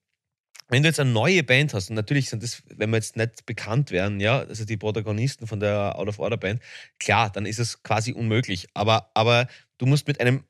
[0.69, 3.45] wenn du jetzt eine neue Band hast, und natürlich sind das, wenn wir jetzt nicht
[3.45, 6.61] bekannt wären, ja, also die Protagonisten von der Out of Order Band,
[6.99, 8.67] klar, dann ist es quasi unmöglich.
[8.73, 10.43] Aber, aber du musst mit einem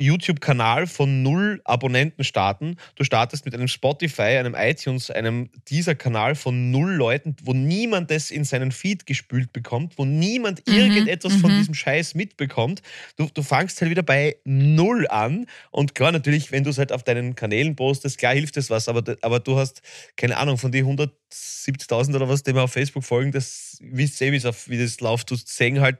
[0.00, 2.76] YouTube-Kanal von null Abonnenten starten.
[2.96, 8.10] Du startest mit einem Spotify, einem iTunes, einem dieser Kanal von null Leuten, wo niemand
[8.10, 11.58] das in seinen Feed gespült bekommt, wo niemand Mhm, irgendetwas von mhm.
[11.58, 12.82] diesem Scheiß mitbekommt.
[13.16, 15.46] Du, du fangst halt wieder bei null an.
[15.70, 18.88] Und klar, natürlich, wenn du es halt auf deinen Kanälen postest, klar hilft es was,
[18.88, 19.82] aber, aber du hast,
[20.16, 24.32] keine Ahnung, von den 170.000 oder was, die mir auf Facebook folgen, das wisst ihr,
[24.32, 25.98] wie das läuft, du sehen halt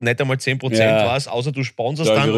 [0.00, 1.06] nicht einmal 10% Ja.
[1.06, 2.30] was, außer du sponsorst dann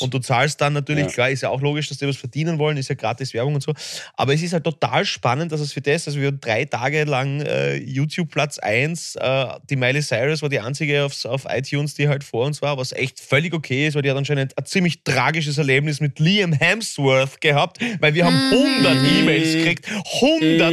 [0.00, 1.12] und, du zahlst dann natürlich, Ja.
[1.12, 3.62] klar, ist ja auch logisch, dass die was verdienen wollen, ist ja gratis Werbung und
[3.62, 3.72] so.
[4.16, 7.04] Aber es ist halt total spannend, dass es für das, also wir haben drei Tage
[7.04, 11.94] lang äh, YouTube Platz 1, äh, die Miley Cyrus war die einzige aufs, auf iTunes,
[11.94, 14.64] die halt vor uns war, was echt völlig okay ist, weil die hat anscheinend ein
[14.64, 19.86] ziemlich tragisches Erlebnis mit Liam Hemsworth gehabt, weil wir haben 100 E-Mails gekriegt,
[20.20, 20.72] 100,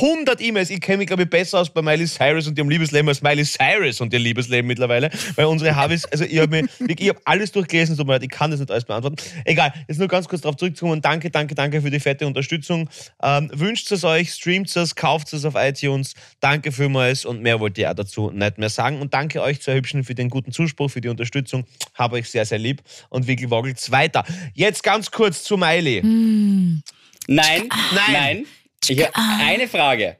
[0.00, 0.70] 100 E-Mails.
[0.70, 3.44] Ich kenne mich, glaube ich, besser aus bei Miley Cyrus und ihrem Liebesleben als Miley
[3.44, 7.96] Cyrus und ihr Liebesleben mittlerweile, weil unsere habe ich, also ich habe hab alles durchgelesen,
[7.96, 9.16] so ich kann das nicht alles beantworten.
[9.44, 11.00] Egal, jetzt nur ganz kurz darauf zurückzukommen.
[11.00, 12.88] Danke, danke, danke für die fette Unterstützung.
[13.22, 16.14] Ähm, wünscht es euch, streamt es, kauft es auf iTunes.
[16.40, 19.00] Danke vielmals und mehr wollte ich auch dazu nicht mehr sagen.
[19.00, 21.64] Und danke euch zwei Hübschen für den guten Zuspruch, für die Unterstützung.
[21.94, 24.24] Habe euch sehr, sehr lieb und Wiggle Woggels weiter.
[24.54, 26.02] Jetzt ganz kurz zu Miley.
[26.02, 26.84] Nein,
[27.26, 27.68] nein,
[28.12, 28.46] Nein.
[28.88, 30.16] Ich habe eine Frage.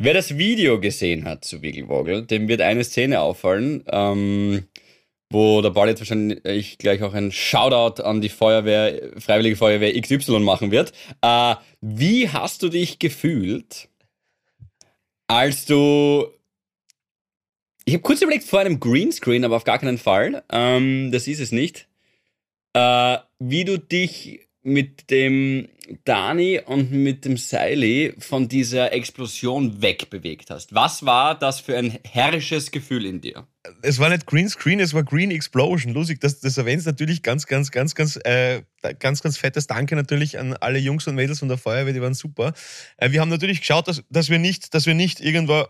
[0.00, 4.68] Wer das Video gesehen hat zu Wigglewoggle, dem wird eine Szene auffallen, ähm,
[5.28, 10.38] wo der Ball jetzt wahrscheinlich gleich auch ein Shoutout an die Feuerwehr, Freiwillige Feuerwehr XY
[10.38, 10.92] machen wird.
[11.20, 13.88] Äh, wie hast du dich gefühlt,
[15.26, 16.28] als du.
[17.84, 20.44] Ich habe kurz überlegt vor einem Greenscreen, aber auf gar keinen Fall.
[20.52, 21.88] Ähm, das ist es nicht.
[22.72, 25.68] Äh, wie du dich mit dem
[26.04, 30.74] Dani und mit dem Seili von dieser Explosion wegbewegt hast.
[30.74, 33.46] Was war das für ein herrisches Gefühl in dir?
[33.82, 35.94] Es war nicht Green Screen, es war Green Explosion.
[35.94, 38.62] Lustig, das, das erwähnst natürlich ganz, ganz, ganz, ganz, äh,
[38.98, 42.14] ganz, ganz fettes Danke natürlich an alle Jungs und Mädels von der Feuerwehr, die waren
[42.14, 42.52] super.
[42.98, 45.64] Äh, wir haben natürlich geschaut, dass, dass, wir nicht, dass wir nicht irgendwo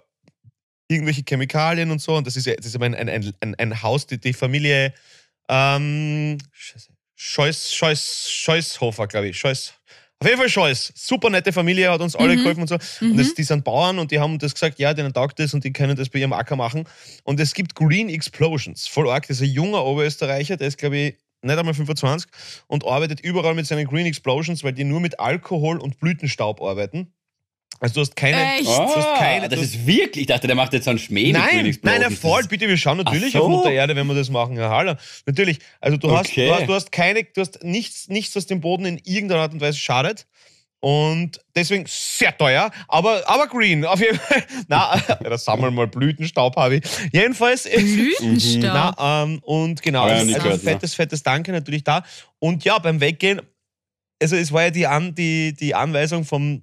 [0.89, 4.07] irgendwelche Chemikalien und so, und das ist ja, das ist ein, ein, ein, ein Haus,
[4.07, 4.95] die, die Familie
[5.49, 9.39] ähm, Scheiße, Scheuß, Scheuß, Scheußhofer, glaube ich.
[9.39, 9.75] Scheuß.
[10.21, 10.93] Auf jeden Fall Scheuß.
[10.95, 12.77] Super nette Familie, hat uns alle geholfen und so.
[13.01, 15.65] Und das, die sind Bauern und die haben das gesagt, ja, denen taugt das und
[15.65, 16.85] die können das bei ihrem Acker machen.
[17.25, 18.87] Und es gibt Green Explosions.
[18.87, 19.27] Voll arg.
[19.27, 22.31] Das ist ein junger Oberösterreicher, der ist, glaube ich, nicht einmal 25
[22.69, 27.13] und arbeitet überall mit seinen Green Explosions, weil die nur mit Alkohol und Blütenstaub arbeiten.
[27.81, 28.57] Also du hast keine.
[28.57, 28.67] Echt?
[28.67, 30.99] Du hast keine Ah, das du- ist wirklich, ich dachte, der macht jetzt so einen
[30.99, 33.43] Schmäh Nein, nein, voll, bitte, wir schauen natürlich so.
[33.45, 34.97] auf Mutter Erde, wenn wir das machen, Herr Haller.
[35.27, 35.59] Natürlich.
[35.81, 36.49] Also du hast, Okay.
[36.49, 39.53] du hast, du hast keine, du hast nichts, nichts, was dem Boden in irgendeiner Art
[39.53, 40.27] und Weise schadet.
[40.81, 44.45] Und deswegen sehr teuer, aber, aber green, auf jeden Fall.
[44.69, 46.85] Na, da sammeln wir mal Blütenstaub, habe ich.
[47.13, 47.65] Jedenfalls.
[47.65, 48.63] Blütenstaub.
[48.97, 50.71] Na, ähm, und genau, also, nie also gehört, ja.
[50.73, 52.05] fettes, fettes Danke natürlich da.
[52.39, 53.41] Und ja, beim Weggehen,
[54.23, 56.63] also es war ja die, An, die, die Anweisung vom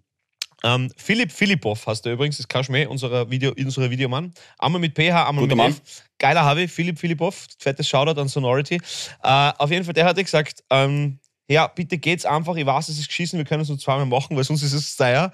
[0.65, 4.33] ähm, Philipp Philippov, hast du übrigens, das ist kein Schmäh, unserer, Video, unserer Videomann.
[4.57, 5.71] Einmal mit PH, einmal Guter mit Mann.
[5.71, 6.03] F.
[6.17, 8.81] Geiler Harvey, Philipp Philippov, fettes Shoutout an Sonority.
[9.21, 12.97] Äh, auf jeden Fall, der hatte gesagt, ähm, ja, bitte geht's einfach, ich weiß, es
[12.97, 15.31] ist geschissen, wir können es nur zweimal machen, weil sonst ist es teuer.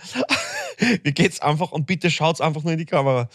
[1.03, 3.29] Wie geht's einfach und bitte schaut's einfach nur in die Kamera.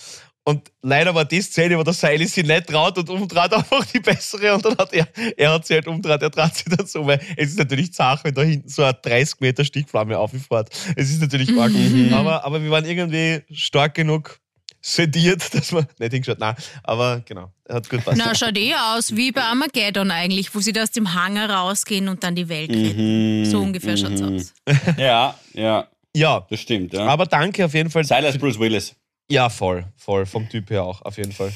[0.49, 3.99] Und leider war die Szene, wo der Seili sich nicht traut und umdreht einfach die
[3.99, 7.21] bessere und dann hat er, er hat sie halt umdreht, er dreht sich dazu, weil
[7.37, 10.71] es ist natürlich zart, wenn da hinten so eine 30 Meter Stichflamme aufgefährt.
[10.95, 11.73] Es ist natürlich arg.
[12.13, 14.39] Aber, aber wir waren irgendwie stark genug
[14.81, 16.55] sediert, dass wir nicht hingeschaut, nein,
[16.85, 18.17] aber genau, hat gut passt.
[18.17, 22.09] Na, schaut eh aus wie bei Armageddon eigentlich, wo sie da aus dem Hangar rausgehen
[22.09, 23.41] und dann die Welt retten.
[23.41, 24.37] Mhm, So ungefähr schaut's mhm.
[24.37, 24.55] aus.
[24.97, 26.93] Ja, ja, Ja, das stimmt.
[26.93, 27.07] Ja.
[27.07, 28.05] aber danke auf jeden Fall.
[28.05, 28.95] Silas Bruce Willis.
[29.31, 31.53] Ja, voll, voll, vom Typ her auch, auf jeden Fall.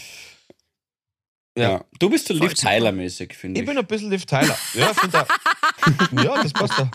[1.56, 1.70] Ja.
[1.70, 1.84] Ja.
[1.98, 2.54] Du bist so Liv.
[2.54, 3.68] Tyler-mäßig, finde Ich ich.
[3.68, 4.56] bin ein bisschen Liv Tyler.
[4.74, 5.26] Ja, da,
[6.22, 6.90] ja das passt da.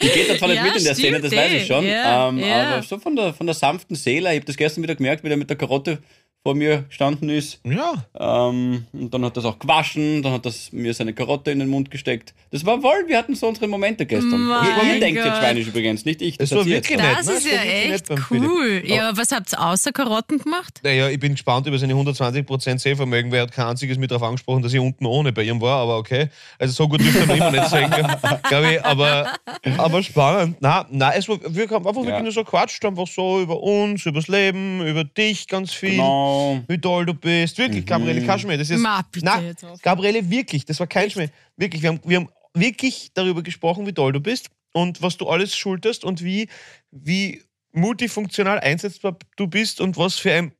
[0.00, 1.56] Die geht da zwar nicht Ja, mit in der Szene, das weiß eh.
[1.58, 1.84] ich schon.
[1.86, 2.74] Ja, ähm, ja.
[2.74, 5.28] Aber so von der, von der sanften Seele, ich habe das gestern wieder gemerkt, wie
[5.28, 6.02] der mit der Karotte
[6.42, 7.60] vor mir gestanden ist.
[7.64, 11.60] Ja, Ähm, und dann hat das auch gewaschen, dann hat das mir seine Karotte in
[11.60, 12.34] den Mund gesteckt.
[12.50, 14.42] Das war wohl, wir hatten so unsere Momente gestern.
[14.46, 16.36] Mein ihr ihr denkt jetzt schweinisch übrigens, nicht ich.
[16.38, 17.16] Das hat war wirklich nett.
[17.18, 17.32] Das ne?
[17.34, 18.82] ist Das ja war wirklich echt cool.
[18.84, 20.80] Ja, aber was habt ihr außer Karotten gemacht?
[20.82, 24.24] naja, ich bin gespannt über seine 120% Sehvermögen, weil er hat kein einziges mit darauf
[24.24, 26.28] angesprochen, dass ich unten ohne bei ihm war, aber okay.
[26.58, 27.90] Also so gut dürfte er noch immer nicht sagen,
[28.48, 29.32] glaube ich, aber,
[29.78, 30.56] aber spannend.
[30.60, 32.22] Nein, nein, es war, wir haben einfach wirklich Ja.
[32.22, 35.90] nur so quatscht, einfach so über uns, über das Leben, über dich ganz viel.
[35.92, 36.31] Genau.
[36.68, 37.58] Wie toll du bist.
[37.58, 38.56] Wirklich, Gabriele, kein Schmäh.
[38.56, 39.80] Das ist, Ma, bitte Nein, jetzt auf.
[39.82, 41.28] Gabriele, wirklich, das war kein Schmäh.
[41.56, 45.28] Wirklich, wir haben, wir haben wirklich darüber gesprochen, wie toll du bist und was du
[45.28, 46.48] alles schulterst und wie,
[46.90, 47.42] wie
[47.72, 50.52] multifunktional einsetzbar du bist und was für ein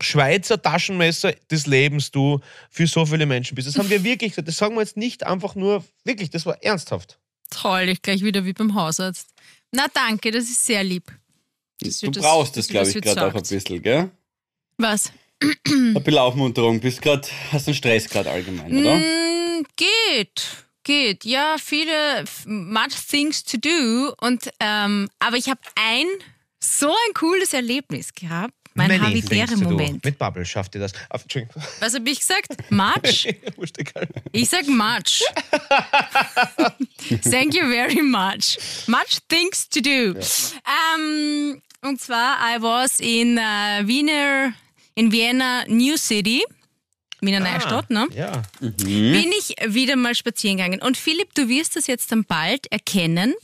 [0.00, 3.68] Schweizer Taschenmesser des Lebens du für so viele Menschen bist.
[3.68, 4.48] Das haben wir wirklich gesagt.
[4.48, 7.18] Das sagen wir jetzt nicht einfach nur, wirklich, das war ernsthaft.
[7.50, 9.28] Toll, ich gleich wieder wie beim Hausarzt.
[9.72, 11.12] Na danke, das ist sehr lieb.
[11.80, 14.10] Das Du brauchst das das, glaube ich, gerade auch ein bisschen, gell?
[14.78, 15.12] Was?
[15.40, 16.80] Ein bisschen Aufmunterung.
[16.80, 18.96] Bist grad, hast einen Stress gerade allgemein, oder?
[18.96, 20.42] Mm, geht,
[20.84, 21.24] geht.
[21.24, 24.14] Ja, viele, much things to do.
[24.20, 26.06] Und, ähm, aber ich habe ein,
[26.60, 28.54] so ein cooles Erlebnis gehabt.
[28.74, 29.40] Mein Many things to do.
[29.40, 30.04] Havidere-Moment.
[30.04, 30.92] Mit Bubble schafft ihr das.
[31.10, 31.24] Auf.
[31.80, 32.70] Was habe ich gesagt?
[32.70, 33.28] Much?
[34.32, 35.24] Ich sag much.
[37.28, 38.56] Thank you very much.
[38.86, 40.14] Much things to do.
[40.94, 44.52] Ähm, und zwar, I was in äh, Wiener,
[44.98, 46.42] in Vienna New City,
[47.20, 48.06] Wiener Neustadt, ne?
[48.14, 48.42] Ja.
[48.60, 50.80] bin ich wieder mal spazieren gegangen.
[50.82, 53.34] Und Philipp, du wirst das jetzt dann bald erkennen,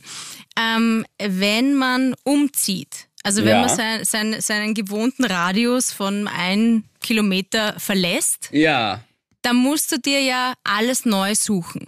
[0.59, 3.07] ähm, wenn man umzieht.
[3.23, 3.59] Also wenn Ja.
[3.61, 9.01] man sein, sein, seinen gewohnten Radius von ein Kilometer verlässt, Ja.
[9.41, 11.87] dann musst du dir ja alles neu suchen.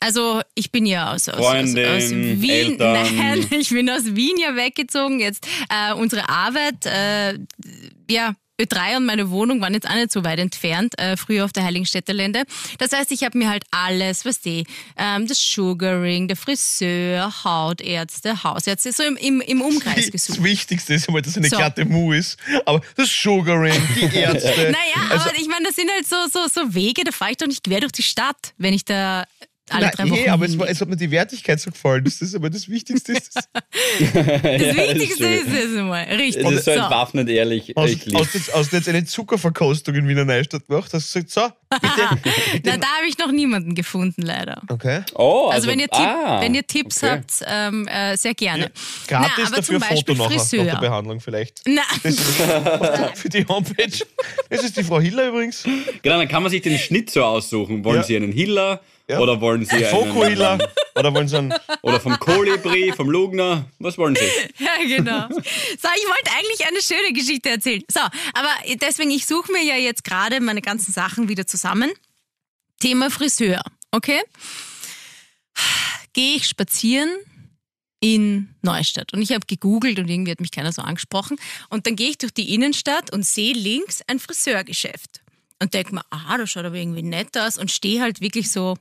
[0.00, 2.50] Also ich bin ja aus, aus, aus, Freundin, aus Wien.
[2.50, 3.16] Eltern.
[3.16, 5.20] Nein, ich bin aus Wien ja weggezogen.
[5.20, 7.38] Jetzt äh, unsere Arbeit, äh,
[8.10, 11.52] ja, Ö3 und meine Wohnung waren jetzt auch nicht so weit entfernt, äh, früher auf
[11.52, 12.44] der Heiligenstädter Lände.
[12.78, 14.64] Das heißt, ich habe mir halt alles, was die,
[14.96, 20.38] ähm, das Sugaring, der Friseur, Hautärzte, Hausärzte, so im, im, im Umkreis gesucht.
[20.38, 21.56] Das Wichtigste ist einmal, dass eine So.
[21.56, 22.38] glatte Mu ist.
[22.66, 24.48] Aber das Sugaring, die Ärzte.
[24.72, 27.36] Naja, Also- aber ich meine, das sind halt so, so, so Wege, da fahre ich
[27.36, 29.24] doch nicht quer durch die Stadt, wenn ich da
[29.70, 32.02] alle Nein, drei Wochen eh, aber es, war, es hat mir die Wertigkeit so gefallen.
[32.04, 33.12] Das ist aber das Wichtigste.
[33.12, 35.32] Ist, das, Das Ja, Wichtigste schön.
[35.32, 36.04] ist es einmal.
[36.04, 36.44] Richtig.
[36.44, 36.78] Es ist so so.
[36.78, 37.72] entwaffnet ehrlich.
[37.76, 40.92] hast, du jetzt, du jetzt eine Zuckerverkostung in Wiener Neustadt gemacht?
[40.92, 42.08] Hast du gesagt, so, bitte.
[42.64, 44.62] Na, da habe ich noch niemanden gefunden, leider.
[44.68, 45.02] Okay.
[45.14, 47.10] Oh, Also, wenn, ihr Tipp, ah, wenn ihr Tipps okay.
[47.12, 48.70] habt, ähm, äh, sehr gerne.
[49.06, 50.80] Gratis Na, aber dafür zum Beispiel Foto nachher, nach der Friseur.
[50.80, 51.62] Behandlung vielleicht.
[51.66, 52.30] Na, Das ist
[53.14, 53.98] für die Homepage.
[54.50, 55.62] Das ist die Frau Hiller übrigens.
[56.02, 57.84] Genau, dann kann man sich den Schnitt so aussuchen.
[57.84, 58.02] Wollen Ja.
[58.02, 58.80] Sie einen Hiller
[59.12, 59.18] Ja.
[59.20, 60.58] oder wollen Sie einen, Fokuhiller.
[60.94, 61.54] Oder wollen sie einen.
[61.82, 63.66] oder vom Kolibri, vom Lugner?
[63.78, 64.24] Was wollen Sie?
[64.58, 65.28] ja, genau.
[65.28, 67.82] So, ich wollte eigentlich eine schöne Geschichte erzählen.
[67.90, 71.90] So, aber deswegen, ich suche mir ja jetzt gerade meine ganzen Sachen wieder zusammen.
[72.80, 74.20] Thema Friseur, okay?
[76.12, 77.10] Gehe ich spazieren
[78.00, 81.36] in Neustadt und ich habe gegoogelt und irgendwie hat mich keiner so angesprochen
[81.70, 85.20] und dann gehe ich durch die Innenstadt und sehe links ein Friseurgeschäft
[85.60, 88.76] und denke mir, ah, das schaut aber irgendwie nett aus und stehe halt wirklich so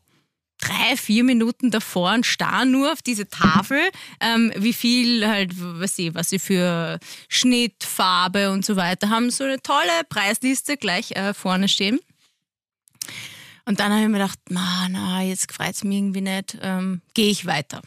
[0.61, 3.81] drei, vier Minuten davor und starr nur auf diese Tafel,
[4.21, 9.29] ähm, wie viel halt, was sie, was sie für Schnitt, Farbe und so weiter haben.
[9.31, 11.99] So eine tolle Preisliste gleich äh, vorne stehen.
[13.65, 17.01] Und dann habe ich mir gedacht, na, na, jetzt gefreut es mich irgendwie nicht, ähm,
[17.13, 17.81] gehe ich weiter.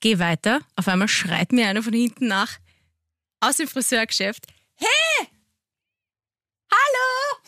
[0.00, 0.60] Geh weiter.
[0.76, 2.58] Auf einmal schreit mir einer von hinten nach
[3.40, 4.46] aus dem Friseurgeschäft.
[4.76, 5.28] Hey!
[6.70, 7.40] Hallo!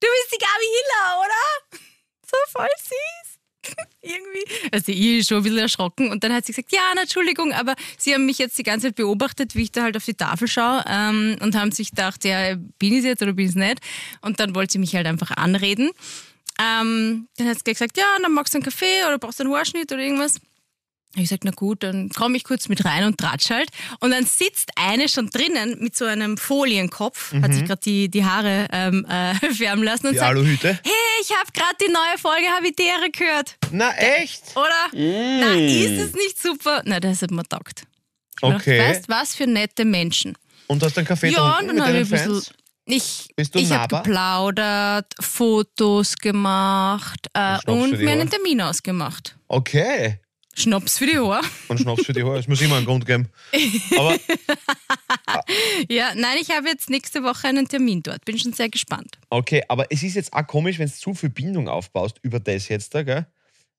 [0.00, 1.87] Du bist die Gabi Hiller, oder?
[2.30, 3.38] So voll süß.
[4.02, 4.70] Irgendwie.
[4.72, 7.74] Also ich schon ein bisschen erschrocken und dann hat sie gesagt, ja, na, Entschuldigung, aber
[7.96, 10.48] sie haben mich jetzt die ganze Zeit beobachtet, wie ich da halt auf die Tafel
[10.48, 13.80] schaue ähm, und haben sich gedacht, ja, bin ich jetzt oder bin ich nicht?
[14.20, 15.90] Und dann wollte sie mich halt einfach anreden.
[16.60, 19.54] Ähm, dann hat sie gesagt, ja, dann magst du einen Kaffee oder brauchst du einen
[19.54, 20.40] Haarschnitt oder irgendwas.
[21.14, 23.70] Ich gesagt, na gut, dann komme ich kurz mit rein und tratsch halt.
[24.00, 28.24] Und dann sitzt eine schon drinnen mit so einem Folienkopf, hat sich gerade die, die
[28.24, 30.68] Haare ähm, äh, färben lassen und Die sagt, Aluhüte.
[30.84, 30.92] hey,
[31.22, 34.42] ich habe gerade die neue Folge Habitäre gehört, Na, echt?
[34.54, 34.68] oder?
[34.92, 36.82] Na, ist es nicht super?
[36.84, 37.82] Na, das hat mir taugt.
[38.40, 38.76] Okay.
[38.76, 40.34] gedacht, Weißt was für nette Menschen.
[40.68, 42.34] Und hast du einen Kaffee Ja, getrunken und dann mit habe deinen ich ein bisschen.
[42.34, 42.52] Fans?
[42.90, 48.30] Ich, ich habe geplaudert, Fotos gemacht äh, und mir einen?
[48.30, 49.36] Termin ausgemacht.
[49.48, 50.20] Okay.
[50.58, 51.40] Schnaps für die Haare.
[51.68, 52.38] Und Schnaps für die Haare.
[52.38, 53.28] Es muss immer einen Grund geben.
[53.96, 54.16] Aber
[55.88, 58.24] Ja, nein, ich habe jetzt nächste Woche einen Termin dort.
[58.24, 59.18] Bin schon sehr gespannt.
[59.30, 62.68] Okay, aber es ist jetzt auch komisch, wenn du zu viel Bindung aufbaust über das
[62.68, 63.26] jetzt da, gell?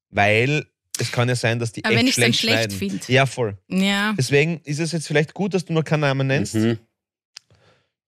[0.09, 0.65] Weil
[0.99, 2.39] es kann ja sein, dass die Aber echt wenn ich's dann schlecht
[2.71, 2.99] schlecht schneiden.
[2.99, 3.09] find.
[3.09, 3.57] Ja, voll.
[3.67, 4.13] Ja.
[4.17, 6.55] Deswegen ist es jetzt vielleicht gut, dass du nur keinen Namen nennst.
[6.55, 6.77] Mhm.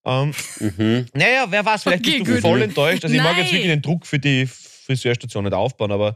[0.04, 1.06] Ähm, Mhm.
[1.14, 2.42] naja, wer weiß, vielleicht Okay, bist du gut.
[2.42, 3.04] voll enttäuscht.
[3.04, 3.54] Also ich mag jetzt Nein.
[3.54, 6.16] wirklich den Druck für die Friseurstation nicht aufbauen, aber,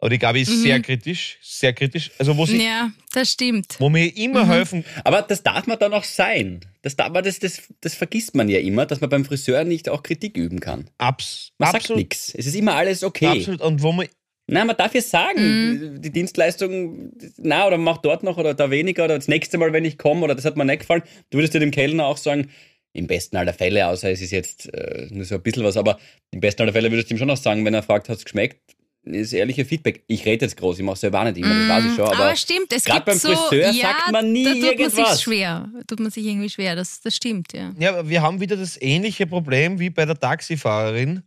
[0.00, 0.62] aber die Gabi ist Mhm.
[0.62, 2.10] sehr kritisch, sehr kritisch.
[2.18, 3.76] Also wo, sie, Ja, das stimmt.
[3.78, 4.50] wo mir immer Mhm.
[4.50, 6.60] helfen, Aber das darf man dann auch sein.
[6.82, 9.88] Das, darf, aber das, das, das vergisst man ja immer, dass man beim Friseur nicht
[9.88, 10.88] auch Kritik üben kann.
[10.98, 12.34] abs, Man sagt absolut, nichts.
[12.34, 13.26] Es ist immer alles okay.
[13.26, 13.60] absolut.
[13.60, 14.06] Und wo man
[14.52, 19.04] Nein, man darf ja sagen, die Dienstleistung, na, oder mach dort noch oder da weniger
[19.04, 21.02] oder das nächste Mal, wenn ich komme oder das hat mir nicht gefallen.
[21.30, 22.50] Du würdest ja dem Kellner auch sagen,
[22.92, 26.00] im besten aller Fälle, außer es ist jetzt äh, nur so ein bisschen was, aber
[26.32, 28.24] im besten aller Fälle würdest du ihm schon auch sagen, wenn er fragt, hat es
[28.24, 28.60] geschmeckt,
[29.02, 30.04] ist ehrliche Feedback.
[30.06, 32.18] Ich rede jetzt groß, ich mache selber auch nicht immer, das weiß ich schon, aber.
[32.18, 35.12] Aber stimmt, es gibt beim so, Friseur ja, sagt man nie da tut man irgendwas.
[35.12, 35.68] sich schwer.
[35.86, 37.72] Tut man sich irgendwie schwer, das, das stimmt, ja.
[37.78, 41.22] Ja, aber wir haben wieder das ähnliche Problem wie bei der Taxifahrerin.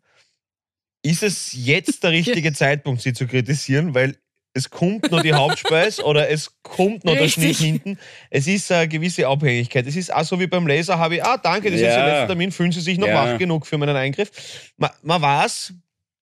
[1.02, 4.18] Ist es jetzt der richtige Zeitpunkt, sie zu kritisieren, weil
[4.56, 7.28] es kommt nur die Hauptspeise oder es kommt nur der.
[7.28, 7.98] Schnitt hinten.
[8.30, 9.88] Es ist eine gewisse Abhängigkeit.
[9.88, 11.98] Es ist auch so wie beim Laser, habe ich, ah, danke, das ist Ja.
[11.98, 13.34] Ihr letzter Termin, fühlen Sie sich noch Ja.
[13.34, 14.30] wach genug für meinen Eingriff?
[14.78, 15.74] Man, man weiß,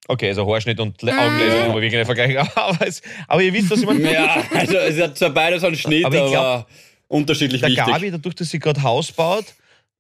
[0.08, 3.70] okay, also Haarschnitt und Augenlaser kann man wirklich nicht vergleichen, aber, es, aber ihr wisst,
[3.70, 4.12] was ich meine.
[4.14, 6.68] ja, also es hat zwar beides einen Schnitt, Aber aber, ich glaub,
[7.08, 7.86] unterschiedlich der wichtig.
[7.86, 9.46] Gabi, dadurch, dass sie gerade Haus baut,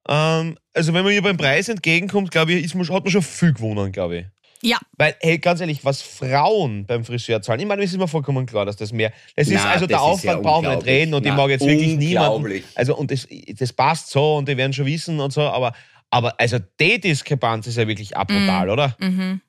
[0.07, 3.21] ähm, also wenn man ihr beim Preis entgegenkommt, glaube ich, ist man, hat man schon
[3.21, 4.25] viel gewonnen, glaube ich.
[4.63, 8.07] Ja, Weil, hey, ganz ehrlich, was Frauen beim Friseur zahlen, ich meine, es ist mir
[8.07, 9.11] vollkommen klar, dass das mehr.
[9.35, 11.31] Es ist Na, also der das ist ja Aufwand, brauchen wir nicht reden und ich
[11.31, 12.35] Na, mag jetzt wirklich niemanden.
[12.35, 12.63] unglaublich.
[12.75, 15.73] Also, und das, das passt so und die werden schon wissen und so, aber,
[16.11, 18.95] aber also die Diskrepanz ist ja wirklich abnormal, oder?
[18.99, 19.41] mhm.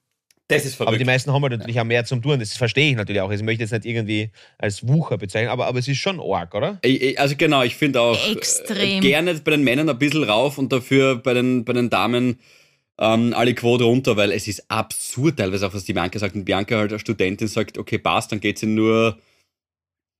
[0.52, 1.06] Das ist Aber die verrückt.
[1.06, 3.30] meisten haben halt natürlich auch mehr zum Tun, das verstehe ich natürlich auch.
[3.30, 6.54] Also Ich möchte jetzt nicht irgendwie als Wucher bezeichnen, aber, aber es ist schon arg,
[6.54, 6.80] oder?
[7.16, 8.98] Also genau, ich finde auch Extrem.
[8.98, 12.38] Äh, gerne bei den Männern ein bisschen rauf und dafür bei den, bei den Damen
[12.98, 16.34] ähm, alle Quote runter, weil es ist absurd teilweise auch, was die Bianca sagt.
[16.34, 19.18] Und Bianca halt als Studentin sagt, okay, passt, dann geht sie nur,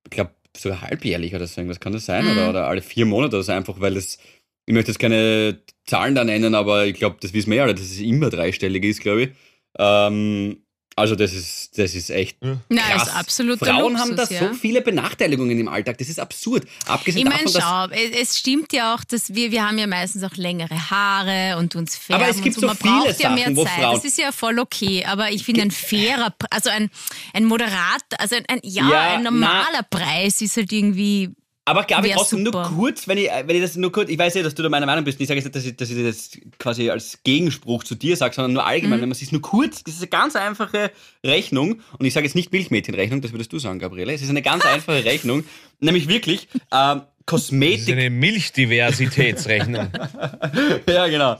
[0.05, 2.25] ich glaube, sogar halbjährlich oder so irgendwas kann das sein?
[2.25, 2.33] Mhm.
[2.33, 4.19] Oder, oder alle vier Monate oder so einfach, weil das,
[4.67, 7.75] ich möchte jetzt keine Zahlen da nennen, aber ich glaube, das wissen wir ja alle,
[7.75, 9.31] dass es immer dreistellig ist, glaube ich.
[9.79, 10.59] Ähm,
[10.95, 12.37] also das ist, das ist echt
[12.69, 13.09] Na, krass.
[13.09, 14.49] ist absoluter Frauen Luxus, haben da ja.
[14.49, 15.97] so viele Benachteiligungen im Alltag.
[15.97, 16.67] Das ist absurd.
[16.87, 17.63] Abgesehen Ich meine, davon, dass
[18.05, 21.75] schau, es, stimmt ja auch, dass wir, wir haben ja meistens auch längere Haare und
[21.77, 22.61] uns färben Aber es gibt und so.
[22.61, 23.73] so Man viele braucht ja mehr Sachen, wo Zeit.
[23.81, 26.91] Frauen- Das ist ja voll okay, aber ich finde ein fairer, also ein,
[27.33, 31.31] ein moderat, also ein, ein ja, Ja, ein normaler Preis ist halt irgendwie
[31.65, 32.73] Aber Gabi, Wär trotzdem nur super.
[32.77, 34.87] kurz, wenn ich, wenn ich das nur kurz, ich weiß ja, dass du da meiner
[34.87, 37.95] Meinung bist, ich sage jetzt nicht, dass ich, dass ich das quasi als Gegenspruch zu
[37.95, 39.03] dir sage, sondern nur allgemein, Mhm.
[39.03, 40.91] wenn man sich nur kurz, das ist eine ganz einfache
[41.25, 44.43] Rechnung und ich sage jetzt nicht Milchmädchenrechnung, das würdest du sagen, Gabriele, es ist eine
[44.43, 45.45] ganz einfache Rechnung,
[45.79, 49.89] nämlich wirklich ähm, Das ist Kosmetik, eine Milchdiversitätsrechnung.
[50.89, 51.37] ja genau,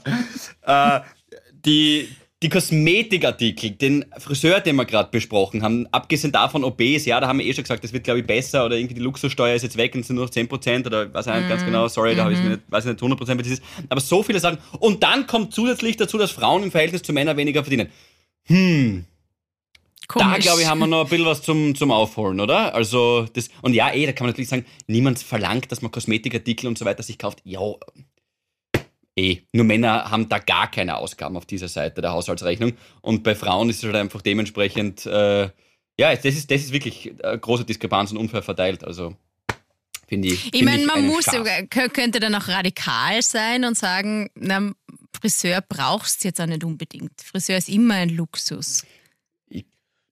[0.65, 0.99] äh,
[1.65, 2.07] die,
[2.43, 7.39] die Kosmetikartikel, den Friseur, den wir gerade besprochen haben, abgesehen davon OBs, ja, da haben
[7.39, 9.77] wir eh schon gesagt, das wird glaube ich besser oder irgendwie die Luxussteuer ist jetzt
[9.77, 12.25] weg und es sind nur noch 10% oder weiß ich nicht ganz genau, sorry, da
[12.25, 14.57] habe ich nicht, weiß ich nicht 100% wie das ist, aber so viele Sachen.
[14.79, 17.87] Und dann kommt zusätzlich dazu, dass Frauen im Verhältnis zu Männern weniger verdienen.
[18.43, 19.05] Hm,
[20.07, 20.27] komisch.
[20.27, 22.75] da glaube ich, haben wir noch ein bisschen was zum, zum Aufholen, oder?
[22.75, 26.67] Also, das, und ja, eh, da kann man natürlich sagen, niemand verlangt, dass man Kosmetikartikel
[26.67, 27.39] und so weiter sich kauft.
[27.45, 27.61] Ja,
[29.15, 29.41] eh.
[29.51, 32.73] Nur Männer haben da gar keine Ausgaben auf dieser Seite der Haushaltsrechnung.
[33.01, 35.49] Und bei Frauen ist es halt einfach dementsprechend, äh,
[35.99, 38.83] ja, das ist, das ist wirklich eine große Diskrepanz und unfair verteilt.
[38.83, 39.15] Also,
[40.07, 40.53] finde ich.
[40.53, 41.25] Ich meine, man muss,
[41.69, 44.71] könnte dann auch radikal sein und sagen, na,
[45.19, 47.11] Friseur brauchst du jetzt auch nicht unbedingt.
[47.21, 48.85] Friseur ist immer ein Luxus.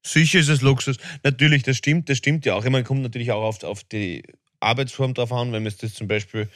[0.04, 0.98] Sicher ist es Luxus.
[1.24, 2.66] Natürlich, das stimmt, das stimmt ja auch.
[2.66, 4.24] Ich meine, kommt natürlich auch auf, auf die
[4.60, 6.50] Arbeitsform drauf an, wenn man das zum Beispiel,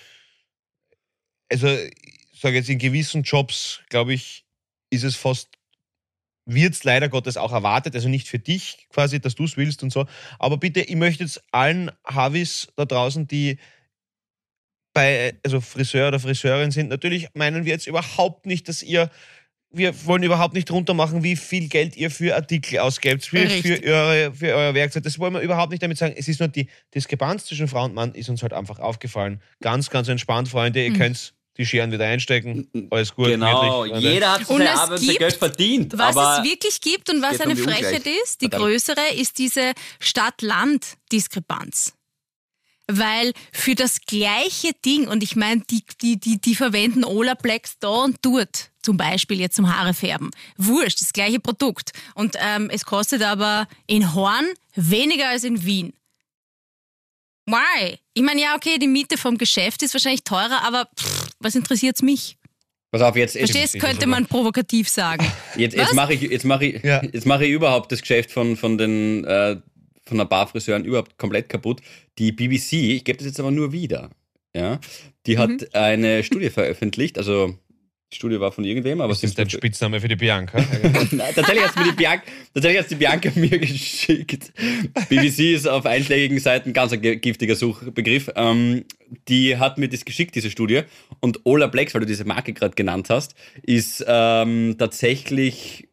[1.50, 1.68] also
[2.46, 4.46] sage jetzt in gewissen Jobs, glaube ich,
[4.92, 5.50] ist es fast,
[6.46, 9.82] wird es leider Gottes auch erwartet, also nicht für dich quasi, dass du es willst
[9.82, 10.06] und so.
[10.38, 13.58] Aber bitte, ich möchte jetzt allen Havis da draußen, die
[14.94, 19.10] bei, also Friseur oder Friseurin sind, natürlich meinen wir jetzt überhaupt nicht, dass ihr
[19.72, 23.84] wir wollen überhaupt nicht runter machen, wie viel Geld ihr für Artikel ausgebt, für, für,
[23.84, 25.04] eure, für euer Werkzeug.
[25.04, 26.14] Das wollen wir überhaupt nicht damit sagen.
[26.16, 29.42] Es ist nur die Diskrepanz zwischen Frau und Mann, ist uns halt einfach aufgefallen.
[29.62, 30.86] Ganz, ganz entspannt, Freunde.
[30.86, 32.70] Ihr könnt die Scheren wieder einstecken.
[32.92, 33.28] Alles gut.
[33.28, 35.98] Genau, gemütlich, jeder hat seine Arbeit gibt- Geld verdient.
[35.98, 39.38] Was aber es wirklich gibt und was um eine die Frechheit ist, die größere, ist
[39.38, 41.94] diese Stadt-Land-Diskrepanz.
[42.88, 47.90] Weil für das gleiche Ding, und ich meine, die, die, die, die verwenden Olaplex da
[48.04, 50.30] und dort, zum Beispiel jetzt zum Haare färben.
[50.58, 51.94] Wurscht, das gleiche Produkt.
[52.14, 55.94] Und ähm, es kostet aber in Horn weniger als in Wien.
[57.48, 57.98] Why?
[58.14, 62.02] Ich meine, ja, okay, die Miete vom Geschäft ist wahrscheinlich teurer, aber pff, was interessiert's
[62.02, 62.38] mich?
[62.92, 65.26] pass auf, jetzt, Verstehst, könnte man provokativ sagen.
[65.58, 67.02] Jetzt, jetzt mache ich, jetzt mache ich, Ja.
[67.04, 69.58] jetzt mache ich überhaupt das Geschäft von, von den äh,
[70.06, 71.82] von der Barfriseuren überhaupt komplett kaputt.
[72.20, 74.12] Die BBC, ich gebe das jetzt aber nur wieder,
[74.56, 74.80] ja,
[75.26, 75.68] die hat Mhm.
[75.74, 77.58] eine Studie veröffentlicht, also
[78.12, 80.60] die Studie war von irgendwem, aber Was ist dein Spitzname für die Bianca?
[81.12, 84.54] Nein, tatsächlich hat mir die Bianca, tatsächlich hat's die Bianca mir geschickt.
[85.10, 88.30] BBC ist auf einschlägigen Seiten ganz ein ge- giftiger Suchbegriff.
[88.36, 88.86] Ähm,
[89.28, 90.84] die hat mir das geschickt, diese Studie.
[91.20, 95.88] Und Ola Plex, weil du diese Marke gerade genannt hast, ist ähm, tatsächlich,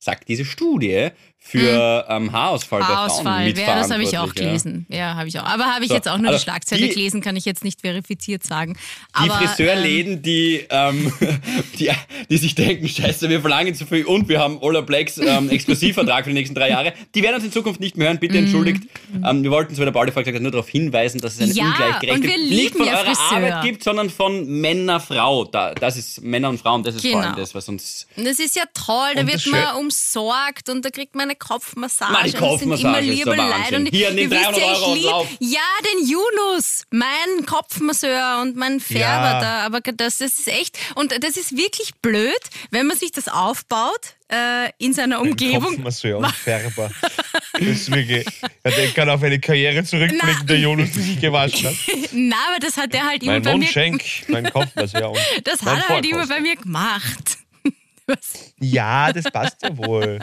[0.00, 1.08] sagt diese Studie,
[1.40, 4.46] für ähm, Haarausfall bei Frauen Haarausfall, ja, das habe ich auch mitverantwortlich, ja.
[4.48, 4.86] gelesen.
[4.90, 5.44] Ja, habe ich auch.
[5.44, 7.64] Aber habe ich So, jetzt auch nur also die Schlagzeile die- gelesen, kann ich jetzt
[7.64, 8.76] nicht verifiziert sagen.
[9.24, 11.10] Die Aber, Friseurläden, die, ähm,
[11.78, 11.90] die,
[12.28, 16.30] die sich denken, scheiße, wir verlangen zu viel und wir haben Olaplex ähm, Exklusivvertrag für
[16.30, 18.82] die nächsten drei Jahre, die werden uns in Zukunft nicht mehr hören, bitte entschuldigt.
[19.24, 21.40] Ähm, wir wollten, so wie der Pauli vorher gesagt hat, nur darauf hinweisen, dass es
[21.40, 21.56] eine Mhm.
[21.56, 23.36] Ja, ungleichgerechte und wir nicht von eurer Friseur.
[23.36, 25.44] Arbeit gibt, sondern von Männer-Frau.
[25.46, 27.40] Da, das ist Männer und Frauen, das ist vor allem Genau.
[27.40, 28.06] das, was uns...
[28.16, 32.12] ähm, das ist ja toll, da wird man umsorgt und da kriegt man eine Kopfmassage.
[32.12, 33.76] Mann, die und es sind immer Kopfmassage liebe der Leute.
[33.76, 35.28] Und Hier, nimm ihr wisst 300 ja, Euro und ich lieb, lauf.
[35.40, 39.40] Ja, den Yunus, mein Kopfmasseur und mein Färber Ja.
[39.40, 39.66] da.
[39.66, 42.32] Aber das, das ist echt, und das ist wirklich blöd,
[42.70, 45.62] wenn man sich das aufbaut äh, in seiner Umgebung.
[45.76, 46.90] Kopfmasseur und Färber.
[47.52, 48.26] Das ist wirklich,
[48.64, 50.44] ja, der kann auf eine Karriere zurückblicken, Na.
[50.44, 51.74] der Jonas, der sich gewaschen hat.
[52.12, 55.62] Na, aber das hat er halt immer Mein bei mir Mundschenk, mein Kopfmasseur und Das
[55.62, 57.38] mein hat er halt immer bei mir gemacht.
[58.06, 58.54] Was?
[58.58, 60.18] Ja, das passt ja wohl.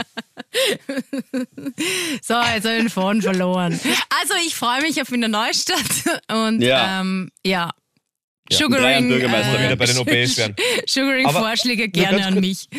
[2.22, 3.80] So, jetzt habe ich den Faden verloren.
[4.22, 5.80] Also, ich freue mich auf Wiener Neustadt
[6.32, 7.01] und Ja.
[7.01, 7.72] ähm, ja.
[8.49, 10.55] Ja, Sugaring, Bürgermeister wieder bei den OBs werden.
[10.86, 12.70] Sugaring-Vorschläge gerne an mich.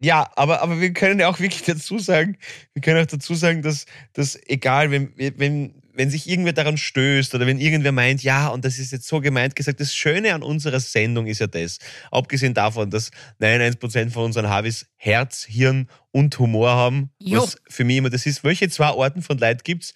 [0.00, 2.36] Ja, aber, aber wir können ja auch wirklich dazu sagen,
[2.72, 7.34] wir können auch dazu sagen, dass, dass egal, wenn, wenn, wenn sich irgendwer daran stößt
[7.34, 10.44] oder wenn irgendwer meint, ja, und das ist jetzt so gemeint gesagt, das Schöne an
[10.44, 11.78] unserer Sendung ist ja das,
[12.12, 17.42] abgesehen davon, dass 99% von unseren Havis Herz, Hirn und Humor haben, Jo.
[17.42, 19.92] was für mich immer das ist, welche zwei Arten von Leid gibt's?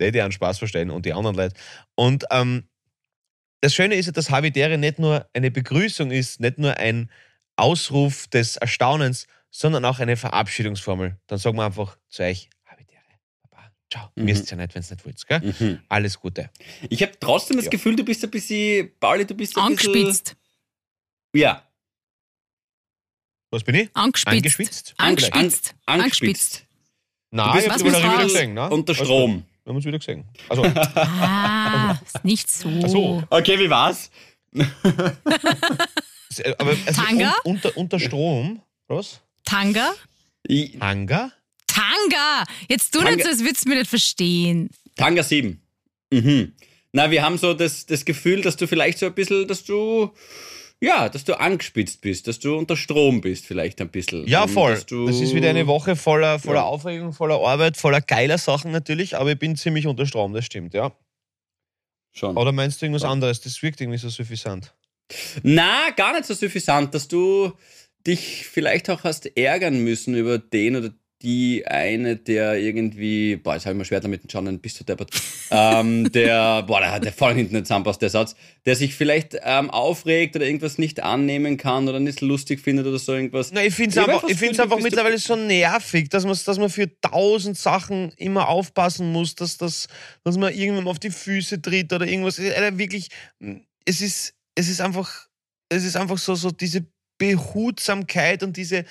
[0.00, 1.54] Die, die einen Spaß verstehen und die anderen Leute.
[1.94, 2.64] Und ähm,
[3.60, 7.08] das Schöne ist ja, dass Havidere nicht nur eine Begrüßung ist, nicht nur ein
[7.54, 11.16] Ausruf des Erstaunens, sondern auch eine Verabschiedungsformel.
[11.28, 12.50] Dann sagen wir einfach zu euch,
[13.92, 14.10] ciao.
[14.16, 14.24] Mhm.
[14.24, 15.40] Mir ist ja nicht, wenn es nicht wollt, gell?
[15.58, 15.80] Mhm.
[15.88, 16.50] Alles Gute.
[16.88, 17.70] Ich habe trotzdem das Ja.
[17.70, 19.90] Gefühl, du bist ein bisschen, Pauli, du bist ein bisschen...
[19.94, 20.36] Angespitzt.
[21.34, 21.62] Ja,
[23.50, 23.90] Was bin ich?
[23.94, 24.34] Angespitzt.
[24.36, 24.94] Angeschwitzt?
[24.96, 25.74] Angespitzt.
[25.86, 26.64] An- Angespitzt.
[27.30, 28.54] Nein, bist- ich habe wieder gesehen.
[28.54, 28.68] Ne?
[28.70, 29.04] unter gut.
[29.04, 29.44] Strom.
[29.64, 30.24] Wir haben uns wieder gesehen.
[30.48, 30.62] Also,
[30.94, 32.68] Ah, ist nicht so.
[32.88, 33.22] So.
[33.30, 34.10] Okay, wie war's?
[36.58, 37.34] aber also Tanga?
[37.44, 39.20] un, unter, unter Strom, was?
[39.44, 39.92] Tanga?
[40.44, 41.32] Ich, Hanga?
[41.72, 42.44] Tanga!
[42.68, 43.12] Jetzt tu Tanga.
[43.12, 44.70] nicht so, als würdest du mich nicht verstehen.
[44.96, 45.60] Tanga 7.
[46.12, 46.52] Mhm.
[46.92, 50.10] Na, wir haben so das, das Gefühl, dass du vielleicht so ein bisschen, dass du,
[50.80, 54.26] ja, dass du angespitzt bist, dass du unter Strom bist, vielleicht ein bisschen.
[54.28, 54.82] Ja, Und voll.
[54.86, 56.64] du- Das ist wieder eine Woche voller, voller Ja.
[56.64, 60.74] Aufregung, voller Arbeit, voller geiler Sachen natürlich, aber ich bin ziemlich unter Strom, das stimmt,
[60.74, 60.92] ja.
[62.14, 62.36] Schon.
[62.36, 63.10] Oder meinst du irgendwas Ja.
[63.10, 63.40] anderes?
[63.40, 64.74] Das wirkt irgendwie so suffisant.
[65.42, 67.52] Na, gar nicht so suffisant, dass du
[68.06, 70.90] dich vielleicht auch hast ärgern müssen über den oder
[71.22, 75.10] die eine, der irgendwie, boah, jetzt habe ich mir schwer damit schauen, bist du deppert,
[75.50, 78.34] ähm, der, boah, der, der voll hinten nicht zusammenpasst, der Satz,
[78.66, 82.98] der sich vielleicht ähm, aufregt oder irgendwas nicht annehmen kann oder nicht lustig findet oder
[82.98, 83.52] so irgendwas.
[83.52, 86.70] Na, ich finde es einfach, ich find's einfach mittlerweile so nervig, dass man, dass man
[86.70, 89.88] für tausend Sachen immer aufpassen muss, dass, das,
[90.24, 92.38] dass man irgendwann auf die Füße tritt oder irgendwas.
[92.38, 93.08] Alter, wirklich,
[93.84, 95.28] es ist, es ist einfach,
[95.68, 96.84] es ist einfach so, so diese
[97.18, 98.84] Behutsamkeit und diese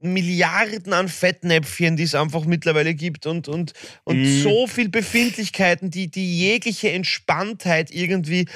[0.00, 3.72] Milliarden an Fettnäpfchen, die es einfach mittlerweile gibt und, und,
[4.04, 4.42] und Mhm.
[4.42, 8.46] so viel Befindlichkeiten, die, die jegliche Entspanntheit irgendwie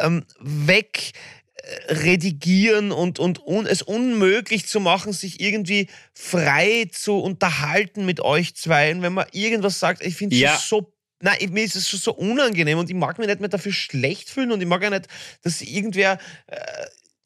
[0.00, 1.12] ähm, weg
[1.54, 8.20] äh, redigieren und, und un, es unmöglich zu machen, sich irgendwie frei zu unterhalten mit
[8.20, 8.92] euch zwei.
[8.92, 10.56] Und wenn man irgendwas sagt, ich finde es Ja.
[10.56, 10.92] so.
[11.20, 14.30] Nein, mir ist es schon so unangenehm und ich mag mich nicht mehr dafür schlecht
[14.30, 15.08] fühlen und ich mag ja nicht,
[15.42, 16.18] dass irgendwer.
[16.46, 16.56] Äh,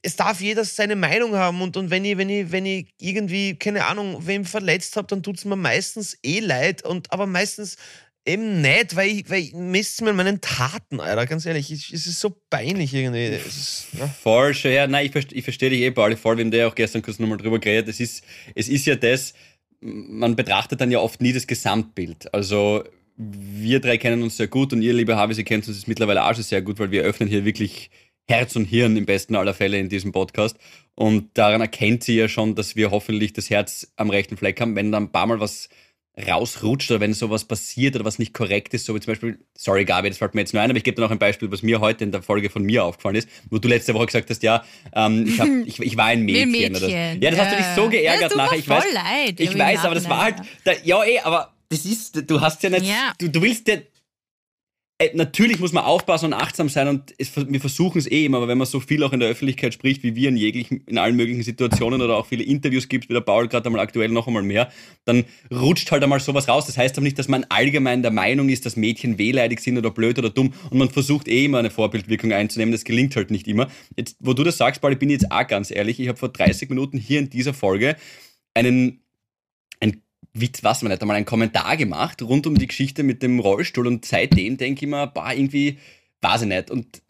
[0.03, 3.55] es darf jeder seine Meinung haben und, und wenn, ich, wenn, ich, wenn ich irgendwie,
[3.55, 7.76] keine Ahnung, wem verletzt habe, dann tut es mir meistens eh leid, und, aber meistens
[8.24, 12.07] eben nicht, weil ich, weil ich misst mir meinen Taten, Alter, ganz ehrlich, ich, es
[12.07, 13.26] ist so peinlich irgendwie.
[13.26, 14.09] Ist, ja.
[14.09, 16.68] Voll schon, ja, nein, ich, ich verstehe dich eh, Pauli, voll, wir haben da ja
[16.68, 17.88] auch gestern kurz nochmal drüber geredet.
[17.88, 18.24] Es ist,
[18.55, 19.34] es ist ja das,
[19.80, 22.32] man betrachtet dann ja oft nie das Gesamtbild.
[22.34, 22.84] Also,
[23.16, 26.34] wir drei kennen uns sehr gut und ihr, liebe Harvey, Sie kennt uns mittlerweile auch
[26.34, 27.90] schon sehr gut, weil wir öffnen hier wirklich
[28.28, 30.56] Herz und Hirn im besten aller Fälle in diesem Podcast.
[30.94, 34.76] Und daran erkennt sie ja schon, dass wir hoffentlich das Herz am rechten Fleck haben,
[34.76, 35.68] wenn dann ein paar Mal was
[36.28, 39.86] rausrutscht oder wenn sowas passiert oder was nicht korrekt ist, so wie zum Beispiel, sorry
[39.86, 41.62] Gabi, das fällt mir jetzt nur ein, aber ich gebe dir noch ein Beispiel, was
[41.62, 44.42] mir heute in der Folge von mir aufgefallen ist, wo du letzte Woche gesagt hast,
[44.42, 44.62] ja,
[44.94, 46.50] ähm, ich, hab, ich, ich war ein Mädchen.
[46.50, 46.76] Mädchen.
[46.76, 48.58] Oder, ja, das hast du dich so Ja, geärgert tut nachher.
[48.58, 52.30] Ich weiß, leid, ich weiß, aber das war halt, da, ja eh, aber das ist,
[52.30, 53.14] du hast ja nicht, Ja.
[53.18, 53.76] Du, du willst ja,
[55.14, 58.48] natürlich muss man aufpassen und achtsam sein und es, wir versuchen es eh immer, aber
[58.48, 61.16] wenn man so viel auch in der Öffentlichkeit spricht, wie wir in jeglichen, in allen
[61.16, 64.42] möglichen Situationen oder auch viele Interviews gibt, wie der Paul gerade einmal aktuell noch einmal
[64.42, 64.70] mehr,
[65.05, 66.66] dann rutscht halt einmal sowas raus.
[66.66, 69.90] Das heißt aber nicht, dass man allgemein der Meinung ist, dass Mädchen wehleidig sind oder
[69.90, 72.72] blöd oder dumm und man versucht eh immer eine Vorbildwirkung einzunehmen.
[72.72, 73.68] Das gelingt halt nicht immer.
[73.96, 76.28] Jetzt, wo du das sagst, Paul, ich bin jetzt auch ganz ehrlich, ich habe vor
[76.28, 77.96] 30 Minuten hier in dieser Folge
[78.55, 79.03] einen ein
[80.34, 83.86] Witz, was man nicht einmal einen Kommentar gemacht rund um die Geschichte mit dem Rollstuhl
[83.86, 85.78] und seitdem denke ich mir, bah, irgendwie,
[86.22, 86.70] weiß ich nicht.
[86.70, 87.02] Und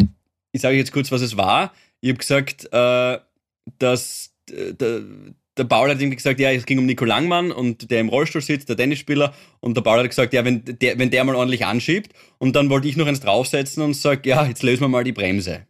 [0.53, 1.73] ich sage jetzt kurz, was es war.
[2.01, 3.19] Ich habe gesagt, äh,
[3.79, 5.03] dass äh, der,
[5.57, 8.41] der Paul hat irgendwie gesagt, ja, es ging um Nico Langmann und der im Rollstuhl
[8.41, 9.35] sitzt, der Tennisspieler.
[9.61, 12.13] Und der Paul hat gesagt, ja, wenn der, wenn der mal ordentlich anschiebt.
[12.39, 15.13] Und dann wollte ich noch eins draufsetzen und sage, ja, jetzt lösen wir mal die
[15.13, 15.67] Bremse.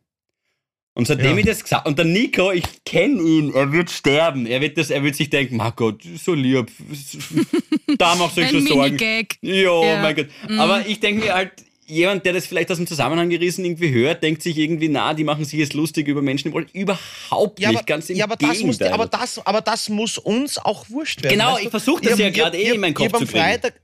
[0.95, 1.38] Und seitdem Ja.
[1.38, 4.45] ich das gesagt und der Nico, ich kenne ihn, er wird sterben.
[4.47, 6.70] Er wird, das, er wird sich denken, mein Gott, so lieb.
[7.99, 8.99] Da machst du schon Sorgen.
[9.40, 10.03] Jo, Ja.
[10.03, 10.28] mein Gott.
[10.59, 11.53] Aber ich denke mir halt,
[11.86, 15.24] jemand, der das vielleicht aus dem Zusammenhang gerissen irgendwie hört, denkt sich irgendwie, na, die
[15.24, 16.80] machen sich jetzt lustig über Menschen im Rollstuhl.
[16.80, 18.93] Überhaupt Ja, nicht, aber, ganz im ja, aber, das muss, Gegenteil.
[18.93, 21.34] aber, das, aber das muss uns auch wurscht werden.
[21.38, 21.64] Genau, weißt du?
[21.64, 23.30] ich versuch das hab- ja gerade eh in meinen Kopf zu kriegen.
[23.30, 23.74] Freitag,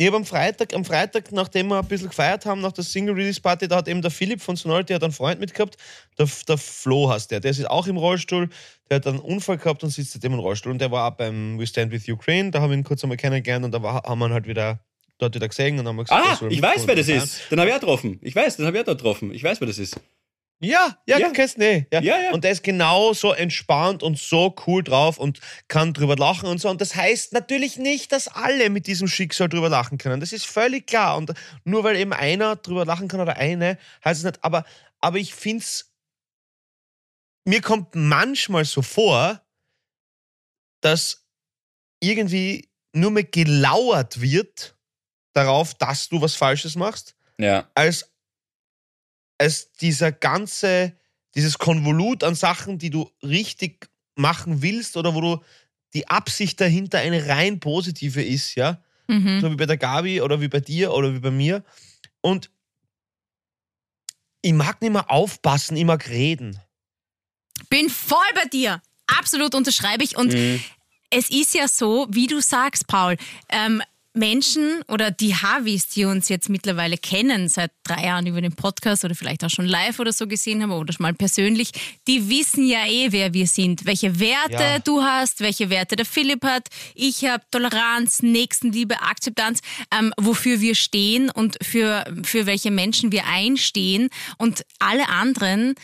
[0.00, 3.66] Ich habe am Freitag, am Freitag, nachdem wir ein bisschen gefeiert haben, nach der Single-Release-Party,
[3.66, 5.76] da hat eben der Philipp von Sonority hat einen Freund mitgehabt,
[6.16, 7.40] der, der Flo heißt der.
[7.40, 8.48] Der ist auch im Rollstuhl,
[8.88, 10.70] der hat einen Unfall gehabt und sitzt seitdem im Rollstuhl.
[10.70, 13.16] Und der war auch beim We Stand With Ukraine, da haben wir ihn kurz einmal
[13.16, 14.78] kennengelernt und da war, haben wir ihn halt wieder
[15.18, 17.50] dort wieder gesehen und haben gesagt, Ah, ich weiß, wer das ist.
[17.50, 18.20] Den habe ich auch getroffen.
[18.22, 19.34] Ich weiß, den habe ich auch dort getroffen.
[19.34, 19.98] Ich weiß, wer das ist.
[20.60, 21.30] Ja, ja, Ja.
[21.30, 21.86] kennst nee.
[21.92, 22.00] Ja.
[22.00, 22.30] Ja, ja.
[22.32, 26.60] Und der ist genau so entspannt und so cool drauf und kann drüber lachen und
[26.60, 26.68] so.
[26.68, 30.18] Und das heißt natürlich nicht, dass alle mit diesem Schicksal drüber lachen können.
[30.20, 31.16] Das ist völlig klar.
[31.16, 31.32] Und
[31.64, 34.42] nur weil eben einer drüber lachen kann oder eine, heißt es nicht.
[34.44, 34.64] Aber,
[35.00, 35.92] aber ich finde es,
[37.44, 39.40] mir kommt manchmal so vor,
[40.80, 41.24] dass
[42.00, 44.76] irgendwie nur mehr gelauert wird
[45.34, 47.70] darauf, dass du was Falsches machst Ja.
[47.74, 48.10] als,
[49.38, 50.92] als dieser ganze,
[51.34, 55.44] dieses Konvolut an Sachen, die du richtig machen willst oder wo du
[55.94, 58.82] die Absicht dahinter eine rein positive ist, ja.
[59.06, 59.40] Mhm.
[59.40, 61.64] So wie bei der Gabi oder wie bei dir oder wie bei mir.
[62.20, 62.50] Und
[64.42, 66.60] ich mag nicht mehr aufpassen, ich mag reden.
[67.70, 68.82] Bin voll bei dir.
[69.06, 70.16] Absolut unterschreibe ich.
[70.16, 70.62] Und Mhm.
[71.10, 73.16] es ist ja so, wie du sagst, Paul,
[73.48, 73.82] ähm,
[74.18, 79.04] Menschen oder die Havis, die uns jetzt mittlerweile kennen, seit drei Jahren über den Podcast
[79.04, 81.70] oder vielleicht auch schon live oder so gesehen haben oder schon mal persönlich,
[82.06, 84.78] die wissen ja eh, wer wir sind, welche Werte Ja.
[84.80, 86.68] du hast, welche Werte der Philipp hat.
[86.94, 89.60] Ich habe Toleranz, Nächstenliebe, Akzeptanz,
[89.96, 94.08] ähm, wofür wir stehen und für, für welche Menschen wir einstehen.
[94.36, 95.74] Und alle anderen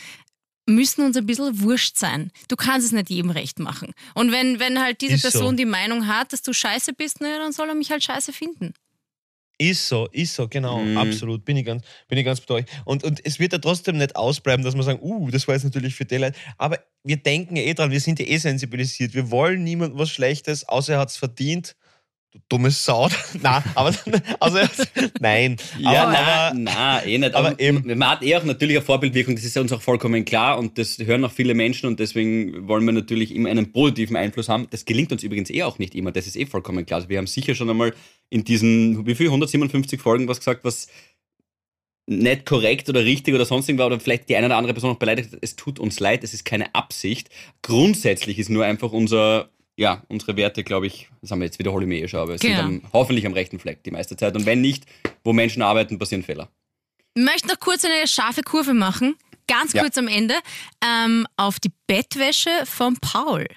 [0.65, 2.31] müssen uns ein bisschen wurscht sein.
[2.47, 3.93] Du kannst es nicht jedem recht machen.
[4.15, 5.29] Und wenn, wenn halt diese Ist so.
[5.29, 8.33] Person die Meinung hat, dass du scheiße bist, naja, dann soll er mich halt scheiße
[8.33, 8.73] finden.
[9.57, 10.97] Ist so, ist so, genau, Mhm.
[10.97, 12.65] absolut, bin ich ganz, bin ich ganz bei euch.
[12.83, 15.63] Und, und es wird ja trotzdem nicht ausbleiben, dass wir sagen, uh, das war jetzt
[15.63, 19.13] natürlich für die Leute, aber wir denken ja eh dran, wir sind ja eh sensibilisiert,
[19.13, 21.77] wir wollen niemandem was Schlechtes, außer er hat es verdient.
[22.35, 23.07] Du dummes Sau.
[23.41, 23.93] nein, aber,
[24.41, 24.59] also,
[25.21, 26.19] nein, Ja, aber, na,
[26.49, 27.33] aber na, eh nicht.
[27.33, 29.81] aber Aber, eben- man hat eh auch natürlich eine Vorbildwirkung, das ist ja uns auch
[29.81, 33.71] vollkommen klar und das hören auch viele Menschen und deswegen wollen wir natürlich immer einen
[33.71, 34.67] positiven Einfluss haben.
[34.69, 36.97] Das gelingt uns übrigens eh auch nicht immer, das ist eh vollkommen klar.
[36.97, 37.93] Also wir haben sicher schon einmal
[38.29, 40.89] in diesen, wie viel, 157 Folgen was gesagt, was
[42.07, 44.99] nicht korrekt oder richtig oder sonst irgendwas oder vielleicht die eine oder andere Person auch
[44.99, 45.39] beleidigt hat.
[45.41, 47.29] Es tut uns leid, es ist keine Absicht.
[47.61, 51.83] Grundsätzlich ist nur einfach unser, ja, unsere Werte, glaube ich, das haben wir jetzt wiederhole
[51.85, 52.55] ich mir eh schon, aber es Genau.
[52.67, 54.35] sind am, hoffentlich am rechten Fleck die meiste Zeit.
[54.35, 54.85] Und wenn nicht,
[55.23, 56.49] wo Menschen arbeiten, passieren Fehler.
[57.15, 59.15] Ich möchte noch kurz eine scharfe Kurve machen,
[59.47, 59.81] ganz Ja.
[59.81, 60.35] kurz am Ende,
[60.85, 63.47] ähm, auf die Bettwäsche von Paul.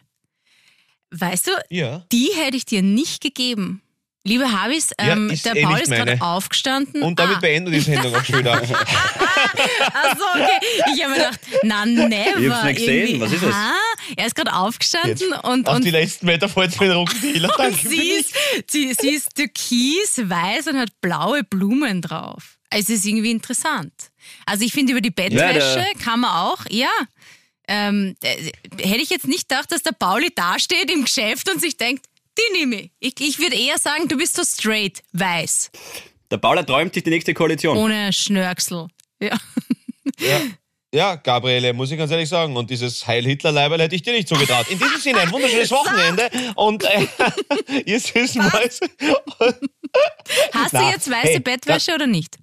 [1.11, 2.05] Weißt du, ja.
[2.13, 3.83] die hätte ich dir nicht gegeben.
[4.29, 7.03] Liebe Habis, Ja, ähm, ist der eh Paul ist gerade aufgestanden.
[7.03, 8.53] Und damit ah, beenden wir die Sendung auch schon wieder.
[8.63, 10.93] Achso, okay.
[10.95, 12.39] Ich habe mir gedacht, na, never.
[12.39, 13.07] Ich hab's nicht gesehen.
[13.09, 13.21] Irgendwie.
[13.21, 13.55] Was ist es?
[13.55, 13.75] Aha,
[14.17, 15.45] Er ist gerade aufgestanden Jetzt.
[15.45, 17.49] und, Auf und, die letzten Meter fällt mir der Rockendealer.
[17.59, 17.89] und Danke.
[17.89, 18.35] sie, ist,
[18.67, 22.59] sie, sie ist türkis, weiß und hat blaue Blumen drauf.
[22.71, 23.95] Also es ist irgendwie interessant.
[24.45, 26.91] Also ich finde, über die Bettwäsche Ja, kann man auch, ja.
[27.67, 28.51] Ähm, äh,
[28.83, 32.05] hätte ich jetzt nicht gedacht, dass der Pauli dasteht im Geschäft und sich denkt,
[32.39, 32.91] die nehme ich.
[33.01, 35.71] Ich, ich würde eher sagen, du bist so straight, weiß,
[36.31, 37.77] Der Bauer träumt sich die nächste Koalition.
[37.77, 38.87] ohne Schnörksel.
[39.21, 39.37] Ja.
[40.21, 40.41] Ja.
[40.95, 42.57] ja, Gabriele, muss ich ganz ehrlich sagen.
[42.57, 44.69] Und dieses Heil-Hitler-Leiberl hätte ich dir nicht zugetraut.
[44.69, 46.31] In diesem Sinne, ein wunderschönes Wochenende.
[46.57, 47.07] Und äh,
[47.87, 48.89] ihr süßen Mäuse.
[50.53, 52.37] Hast Na, du jetzt weiße hey, Bettwäsche oder nicht?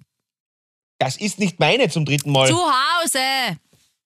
[0.98, 2.48] Das ist nicht meine zum dritten Mal.
[2.48, 3.58] Zu Hause.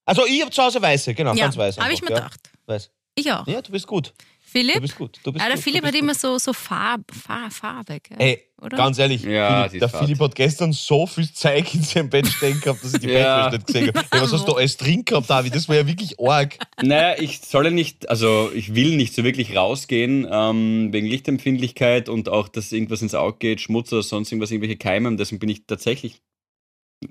[0.05, 1.79] Also ich habe zu Hause weiße, genau, Ja, ganz weiß.
[1.79, 2.17] habe ich mir ja.
[2.17, 2.41] gedacht.
[2.67, 2.91] Weiß.
[3.15, 3.47] Ich auch.
[3.47, 4.13] Ja, du bist gut.
[4.53, 4.81] Du Philipp?
[4.81, 5.21] bist gut.
[5.23, 5.65] Du bist Ah, der gut.
[5.65, 6.21] Philipp du hat bist immer gut.
[6.21, 8.17] so, so Farb, Farb, Farbe, gell?
[8.19, 8.77] Ey, Oder?
[8.77, 10.01] ganz ehrlich, Ja, Philipp, der fad.
[10.05, 13.49] Philipp hat gestern so viel Zeug in seinem Bett stehen gehabt, dass ich die Ja.
[13.49, 14.17] Bettwäsche nicht gesehen habe.
[14.17, 15.55] Ja, was hast du alles drin gehabt, David?
[15.55, 16.59] Das war ja wirklich arg.
[16.83, 22.09] Naja, ich soll ja nicht, also ich will nicht so wirklich rausgehen, ähm, wegen Lichtempfindlichkeit
[22.09, 25.09] und auch, dass irgendwas ins Auge geht, Schmutz oder sonst irgendwas, irgendwelche Keime.
[25.09, 26.21] Und deswegen bin ich tatsächlich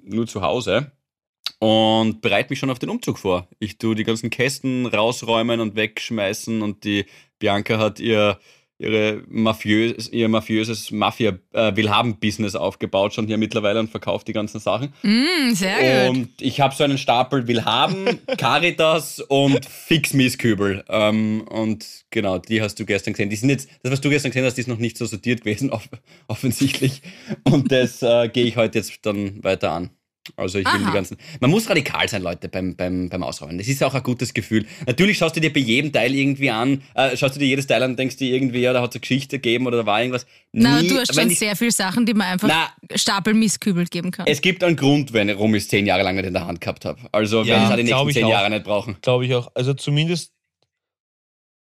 [0.04, 0.92] nur zu Hause
[1.60, 3.48] und bereite mich schon auf den Umzug vor.
[3.60, 7.06] Ich tue die ganzen Kästen rausräumen und wegschmeißen und die
[7.38, 8.40] Bianca hat ihr
[8.80, 14.94] ihre mafiös, ihr mafiöses Mafia-Willhaben-Business aufgebaut, schon hier mittlerweile und verkauft die ganzen Sachen.
[15.04, 16.18] Mm, sehr gut.
[16.18, 20.86] Und ich habe so einen Stapel Willhaben, Caritas und Fix-Mieskübel.
[20.88, 23.30] Ähm, und genau, die hast du gestern gesehen.
[23.30, 25.70] Die sind jetzt, das, was du gestern gesehen hast, ist noch nicht so sortiert gewesen,
[25.72, 25.90] off
[26.28, 27.02] offensichtlich.
[27.44, 29.90] Und das äh, gehe ich heute jetzt dann weiter an.
[30.36, 30.90] Also ich will Aha.
[30.90, 31.18] die ganzen.
[31.40, 33.58] Man muss radikal sein, Leute, beim, beim, beim Ausräumen.
[33.58, 34.66] Das ist auch ein gutes Gefühl.
[34.88, 37.84] Natürlich schaust du dir bei jedem Teil irgendwie an, äh, schaust du dir jedes Teil
[37.84, 40.00] an und denkst dir irgendwie, ja, da hat es eine Geschichte gegeben oder da war
[40.02, 40.26] irgendwas.
[40.52, 43.86] Na, Nie- du hast schon ich- sehr viele Sachen, die man einfach Na, Stapel Misskübel
[43.86, 44.26] geben kann.
[44.28, 46.62] es gibt einen Grund, wenn warum ich es zehn Jahre lang nicht in der Hand
[46.62, 47.00] gehabt habe.
[47.12, 48.30] Also Ja, wenn ich es die nächsten zehn auch.
[48.30, 48.98] Jahre nicht brauchen.
[49.02, 49.52] Glaube ich auch.
[49.56, 50.32] Also zumindest,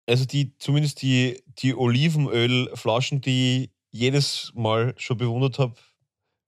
[0.09, 5.75] also die, zumindest die, die Olivenölflaschen, die ich jedes Mal schon bewundert habe,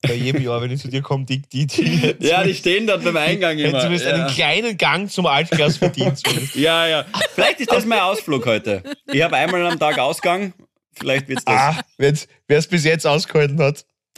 [0.03, 3.05] bei jedem Jahr, wenn ich zu dir komme, die, die, die, Ja, die stehen dort
[3.05, 3.81] beim Eingang immer.
[3.81, 4.15] zumindest Ja.
[4.15, 6.19] einen kleinen Gang zum Altglas verdient.
[6.25, 6.55] zumindest.
[6.57, 7.05] ja, ja.
[7.35, 8.83] Vielleicht ist das mein Ausflug heute.
[9.13, 10.55] Ich habe einmal am Tag Ausgang.
[10.93, 11.55] Vielleicht wird's das.
[11.55, 12.13] ah, wer
[12.59, 13.85] es bis jetzt ausgehalten hat.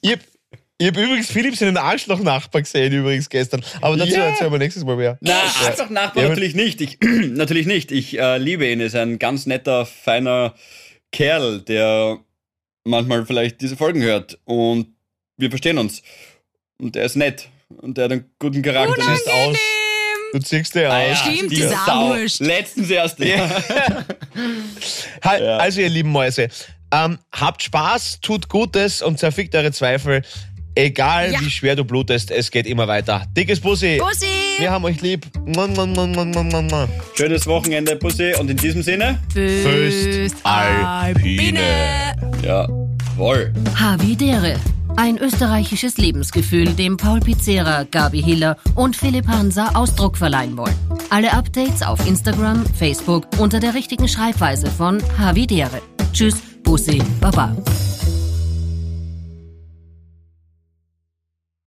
[0.00, 0.20] ich hab,
[0.82, 3.62] habe übrigens Philipp seinen Arschloch-Nachbar gesehen, übrigens gestern.
[3.80, 4.26] Aber dazu Ja.
[4.26, 5.18] erzählen wir nächstes Mal mehr.
[5.20, 5.34] Na,
[5.66, 6.80] Arschloch Nachbar Ja, natürlich nicht.
[6.80, 7.92] Ich, natürlich nicht.
[7.92, 8.80] Ich äh, liebe ihn.
[8.80, 10.54] Er ist ein ganz netter, feiner
[11.12, 12.18] Kerl, der
[12.84, 14.38] manchmal vielleicht diese Folgen hört.
[14.44, 14.88] Und
[15.36, 16.02] wir verstehen uns.
[16.78, 17.48] Und er ist nett.
[17.68, 18.94] Und er hat einen guten Charakter.
[18.94, 19.56] Du siehst aus.
[20.32, 21.18] Du ziehst dir Ah, aus.
[21.18, 22.14] Stimmt, die diese Sau.
[22.40, 23.18] Letztens erst.
[25.24, 25.56] Ja.
[25.58, 26.48] Also, ihr lieben Mäuse,
[26.92, 30.22] ähm, habt Spaß, tut Gutes und zerfickt eure Zweifel.
[30.84, 31.40] Egal Ja.
[31.40, 33.24] wie schwer du blutest, es geht immer weiter.
[33.36, 33.98] Dickes Bussi.
[34.00, 34.26] Bussi!
[34.58, 35.26] Wir haben euch lieb.
[37.14, 38.32] Schönes Wochenende, Pussy.
[38.38, 41.60] Und in diesem Sinne, Föst Alpine.
[42.42, 43.52] jawohl.
[43.74, 44.56] Havidere.
[44.96, 50.74] Ein österreichisches Lebensgefühl, dem Paul Pizzera, Gabi Hiller und Philipp Hansa Ausdruck verleihen wollen.
[51.10, 55.80] Alle Updates auf Instagram, Facebook unter der richtigen Schreibweise von Havidere.
[56.12, 57.54] Tschüss, Bussi, Baba.